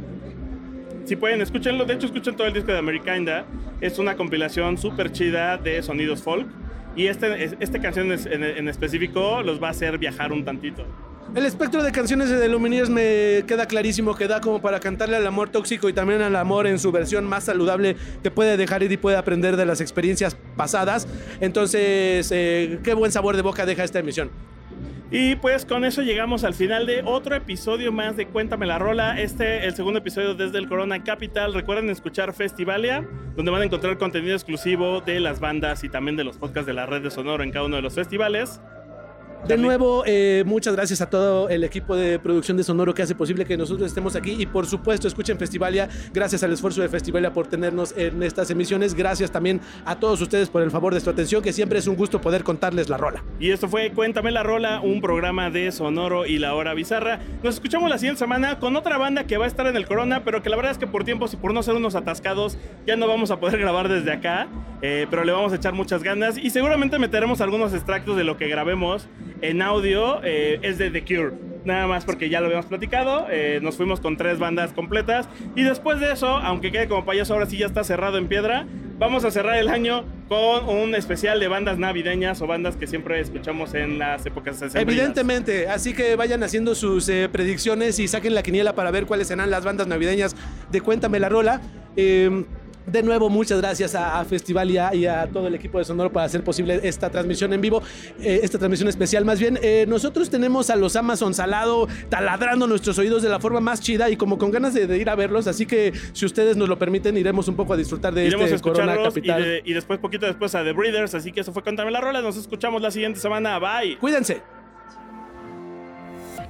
Si 1.04 1.16
pueden, 1.16 1.40
escúchenlo. 1.40 1.85
De 1.85 1.94
hecho, 1.94 2.06
escuchen 2.06 2.37
todo 2.37 2.46
el 2.46 2.52
disco 2.52 2.72
de 2.72 2.78
Americana. 2.78 3.44
Es 3.80 3.98
una 3.98 4.16
compilación 4.16 4.78
súper 4.78 5.12
chida 5.12 5.58
de 5.58 5.82
sonidos 5.82 6.22
folk. 6.22 6.46
Y 6.94 7.06
este, 7.06 7.56
esta 7.61 7.80
canción 7.80 8.12
en, 8.12 8.68
específico 8.68 9.42
los 9.42 9.62
va 9.62 9.68
a 9.68 9.70
hacer 9.70 9.98
viajar 9.98 10.32
un 10.32 10.44
tantito. 10.44 10.85
El 11.35 11.46
espectro 11.46 11.82
de 11.82 11.92
canciones 11.92 12.28
de 12.28 12.48
Lumineers 12.48 12.90
me 12.90 13.44
queda 13.46 13.66
clarísimo 13.66 14.14
que 14.14 14.28
da 14.28 14.42
como 14.42 14.61
para 14.61 14.80
cantarle 14.80 15.16
al 15.16 15.26
amor 15.26 15.48
tóxico 15.48 15.88
y 15.88 15.94
también 15.94 16.20
al 16.20 16.37
amor 16.37 16.66
en 16.66 16.78
su 16.78 16.92
versión 16.92 17.24
más 17.24 17.44
saludable 17.44 17.96
que 18.22 18.30
puede 18.30 18.58
dejar 18.58 18.82
ir 18.82 18.92
y 18.92 18.98
puede 18.98 19.16
aprender 19.16 19.56
de 19.56 19.64
las 19.64 19.80
experiencias 19.80 20.37
pasadas. 20.56 21.08
Entonces, 21.40 22.30
eh, 22.32 22.80
qué 22.85 22.92
buen 22.92 23.12
sabor 23.12 23.37
de 23.37 23.42
boca 23.42 23.64
deja 23.64 23.82
esta 23.82 23.98
emisión. 23.98 24.30
Y 25.14 25.37
pues 25.37 25.66
con 25.66 25.85
eso 25.85 26.00
llegamos 26.00 26.42
al 26.42 26.54
final 26.54 26.87
de 26.87 27.02
otro 27.04 27.35
episodio 27.35 27.92
más 27.92 28.16
de 28.16 28.26
Cuéntame 28.26 28.64
la 28.64 28.78
Rola. 28.78 29.20
Este, 29.20 29.66
el 29.66 29.74
segundo 29.74 29.98
episodio 29.98 30.35
desde 30.35 30.56
el 30.56 30.68
Corona 30.68 31.04
Capital. 31.04 31.52
Recuerden 31.52 31.90
escuchar 31.90 32.32
Festivalia, 32.32 33.06
donde 33.37 33.50
van 33.50 33.61
a 33.61 33.64
encontrar 33.66 33.98
contenido 33.98 34.35
exclusivo 34.35 35.02
de 35.02 35.20
las 35.20 35.38
bandas 35.38 35.85
y 35.85 35.90
también 35.90 36.16
de 36.16 36.24
los 36.24 36.38
podcasts 36.38 36.66
de 36.66 36.72
la 36.72 36.87
red 36.87 37.02
de 37.02 37.11
Sonoro 37.11 37.42
en 37.42 37.50
cada 37.50 37.66
uno 37.66 37.76
de 37.76 37.82
los 37.82 37.94
festivales. 37.94 38.58
De 39.46 39.57
nuevo, 39.57 40.05
eh, 40.07 40.44
muchas 40.46 40.76
gracias 40.76 41.00
a 41.00 41.11
todo 41.11 41.48
el 41.48 41.64
equipo 41.64 41.96
de 41.96 42.20
producción 42.20 42.57
de 42.57 42.62
Sonoro 42.62 42.94
que 42.94 43.02
hace 43.02 43.16
posible 43.16 43.44
que 43.44 43.57
nosotros 43.57 43.88
estemos 43.88 44.14
aquí 44.14 44.37
y 44.38 44.46
por 44.46 44.66
supuesto 44.66 45.09
escuchen 45.09 45.37
Festivalia. 45.37 45.88
Gracias 46.14 46.44
al 46.44 46.52
esfuerzo 46.52 46.81
de 46.81 46.88
Festivalia 46.88 47.33
por 47.33 47.48
tenernos 47.48 47.92
en 47.96 48.22
estas 48.22 48.52
emisiones. 48.52 48.94
Gracias 48.94 49.33
también 49.33 49.61
a 49.85 49.98
todos 49.98 50.20
ustedes 50.20 50.48
por 50.48 50.62
el 50.62 50.70
favor 50.70 50.94
de 50.94 51.00
su 51.00 51.11
atención, 51.11 51.42
que 51.42 51.52
siempre 51.52 51.81
es 51.81 51.88
un 51.88 51.96
gusto 51.96 52.20
poder 52.20 52.44
contarles 52.44 52.88
la 52.88 52.98
rola. 52.98 53.24
Y 53.40 53.50
esto 53.50 53.68
fue 53.68 53.90
Cuéntame 53.90 54.31
la 54.31 54.44
rola, 54.44 54.81
un 54.81 55.00
programa 55.00 55.50
de 55.50 55.72
Sonoro 55.72 56.24
y 56.24 56.38
la 56.38 56.55
hora 56.55 56.72
bizarra. 56.72 57.18
Nos 57.42 57.57
escuchamos 57.57 57.90
la 57.90 57.98
siguiente 57.98 58.20
semana 58.20 58.61
con 58.61 58.76
otra 58.76 58.96
banda 58.96 59.24
que 59.24 59.38
va 59.38 59.46
a 59.46 59.48
estar 59.48 59.66
en 59.66 59.76
el 59.76 59.88
Corona, 59.88 60.22
pero 60.24 60.40
que 60.42 60.50
la 60.50 60.57
verdad 60.57 60.70
es 60.70 60.78
que 60.78 60.87
por 60.87 61.02
tiempos 61.02 61.35
y 61.35 61.37
por 61.37 61.52
no 61.52 61.64
ser 61.64 61.74
unos 61.74 61.96
atascados 61.96 62.57
ya 62.87 62.94
no 62.94 63.09
vamos 63.09 63.33
a 63.33 63.40
poder 63.40 63.59
grabar 63.59 63.88
desde 63.88 64.12
acá, 64.12 64.46
eh, 64.83 65.09
pero 65.11 65.24
le 65.24 65.33
vamos 65.33 65.52
a 65.52 65.57
echar 65.57 65.74
muchas 65.74 66.05
ganas 66.05 66.38
y 66.38 66.50
seguramente 66.50 67.00
meteremos 67.00 67.40
algunos 67.40 67.74
extractos 67.74 68.16
de 68.16 68.22
lo 68.22 68.37
que 68.37 68.46
grabemos 68.46 69.09
en 69.42 69.61
audio 69.61 70.20
eh, 70.24 70.59
es 70.62 70.78
de 70.78 70.90
The 70.90 71.05
Cure. 71.05 71.33
Nada 71.64 71.87
más 71.87 72.05
porque 72.05 72.28
ya 72.28 72.40
lo 72.40 72.46
habíamos 72.46 72.66
platicado. 72.66 73.26
Eh, 73.31 73.61
nos 73.62 73.76
fuimos 73.76 74.00
con 74.00 74.16
tres 74.16 74.38
bandas 74.38 74.72
completas. 74.72 75.28
Y 75.55 75.62
después 75.62 76.00
de 76.00 76.12
eso, 76.12 76.28
aunque 76.28 76.72
quede 76.72 76.88
como 76.88 77.05
payaso, 77.05 77.35
ahora 77.35 77.46
sí 77.46 77.57
ya 77.57 77.66
está 77.66 77.85
cerrado 77.85 78.18
en 78.18 78.26
piedra. 78.26 78.66
Vamos 78.98 79.24
a 79.24 79.31
cerrar 79.31 79.57
el 79.57 79.68
año 79.68 80.05
con 80.28 80.68
un 80.68 80.94
especial 80.94 81.40
de 81.40 81.48
bandas 81.48 81.78
navideñas 81.78 82.40
o 82.40 82.46
bandas 82.46 82.76
que 82.76 82.87
siempre 82.87 83.20
escuchamos 83.20 83.74
en 83.74 83.98
las 83.98 84.24
épocas 84.26 84.62
Evidentemente, 84.74 85.68
así 85.68 85.92
que 85.92 86.14
vayan 86.14 86.42
haciendo 86.42 86.74
sus 86.74 87.09
eh, 87.09 87.28
predicciones 87.31 87.98
y 87.98 88.07
saquen 88.07 88.35
la 88.35 88.42
quiniela 88.42 88.74
para 88.74 88.90
ver 88.90 89.07
cuáles 89.07 89.28
serán 89.28 89.50
las 89.50 89.64
bandas 89.64 89.88
navideñas 89.88 90.37
de 90.70 90.81
Cuéntame 90.81 91.18
la 91.18 91.28
Rola. 91.28 91.61
Eh, 91.96 92.44
de 92.86 93.02
nuevo, 93.02 93.28
muchas 93.28 93.60
gracias 93.60 93.94
a, 93.94 94.24
Festival 94.24 94.70
y 94.70 95.06
a, 95.06 95.28
todo 95.32 95.46
el 95.48 95.54
equipo 95.54 95.78
de 95.78 95.84
Sonoro 95.84 96.12
para 96.12 96.26
hacer 96.26 96.44
posible 96.44 96.80
esta 96.82 97.10
transmisión 97.10 97.52
en 97.52 97.60
vivo, 97.60 97.82
eh, 98.20 98.40
esta 98.42 98.58
transmisión 98.58 98.88
especial 98.88 99.24
más 99.24 99.38
bien. 99.38 99.58
Eh, 99.62 99.84
nosotros 99.88 100.30
tenemos 100.30 100.70
a 100.70 100.76
los 100.76 100.96
Amazon 100.96 101.34
Salado 101.34 101.88
taladrando 102.08 102.66
nuestros 102.66 102.98
oídos 102.98 103.22
de 103.22 103.28
la 103.28 103.40
forma 103.40 103.60
más 103.60 103.80
chida 103.80 104.10
y 104.10 104.16
como 104.16 104.38
con 104.38 104.50
ganas 104.50 104.74
de, 104.74 104.96
ir 104.96 105.10
a 105.10 105.14
verlos, 105.14 105.46
así 105.46 105.66
que 105.66 105.92
si 106.12 106.26
ustedes 106.26 106.56
nos 106.56 106.68
lo 106.68 106.78
permiten, 106.78 107.16
iremos 107.16 107.48
un 107.48 107.56
poco 107.56 107.74
a 107.74 107.76
disfrutar 107.76 108.14
de 108.14 108.26
iremos 108.26 108.50
este 108.50 108.60
Corona 108.60 108.96
Capital. 109.02 109.62
Y, 109.64 109.72
después, 109.72 109.98
poquito 109.98 110.26
después, 110.26 110.54
a 110.54 110.64
The 110.64 110.72
Breeders, 110.72 111.14
así 111.14 111.32
que 111.32 111.40
eso 111.40 111.52
fue 111.52 111.62
Contame 111.62 111.90
la 111.90 112.00
Rola. 112.00 112.22
Nos 112.22 112.36
escuchamos 112.36 112.82
la 112.82 112.90
siguiente 112.90 113.20
semana. 113.20 113.58
Bye. 113.58 113.98
Cuídense. 113.98 114.42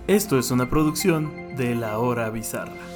Esto 0.06 0.38
es 0.38 0.50
una 0.50 0.68
producción 0.68 1.56
de 1.56 1.74
La 1.74 1.98
Hora 1.98 2.28
Bizarra. 2.30 2.91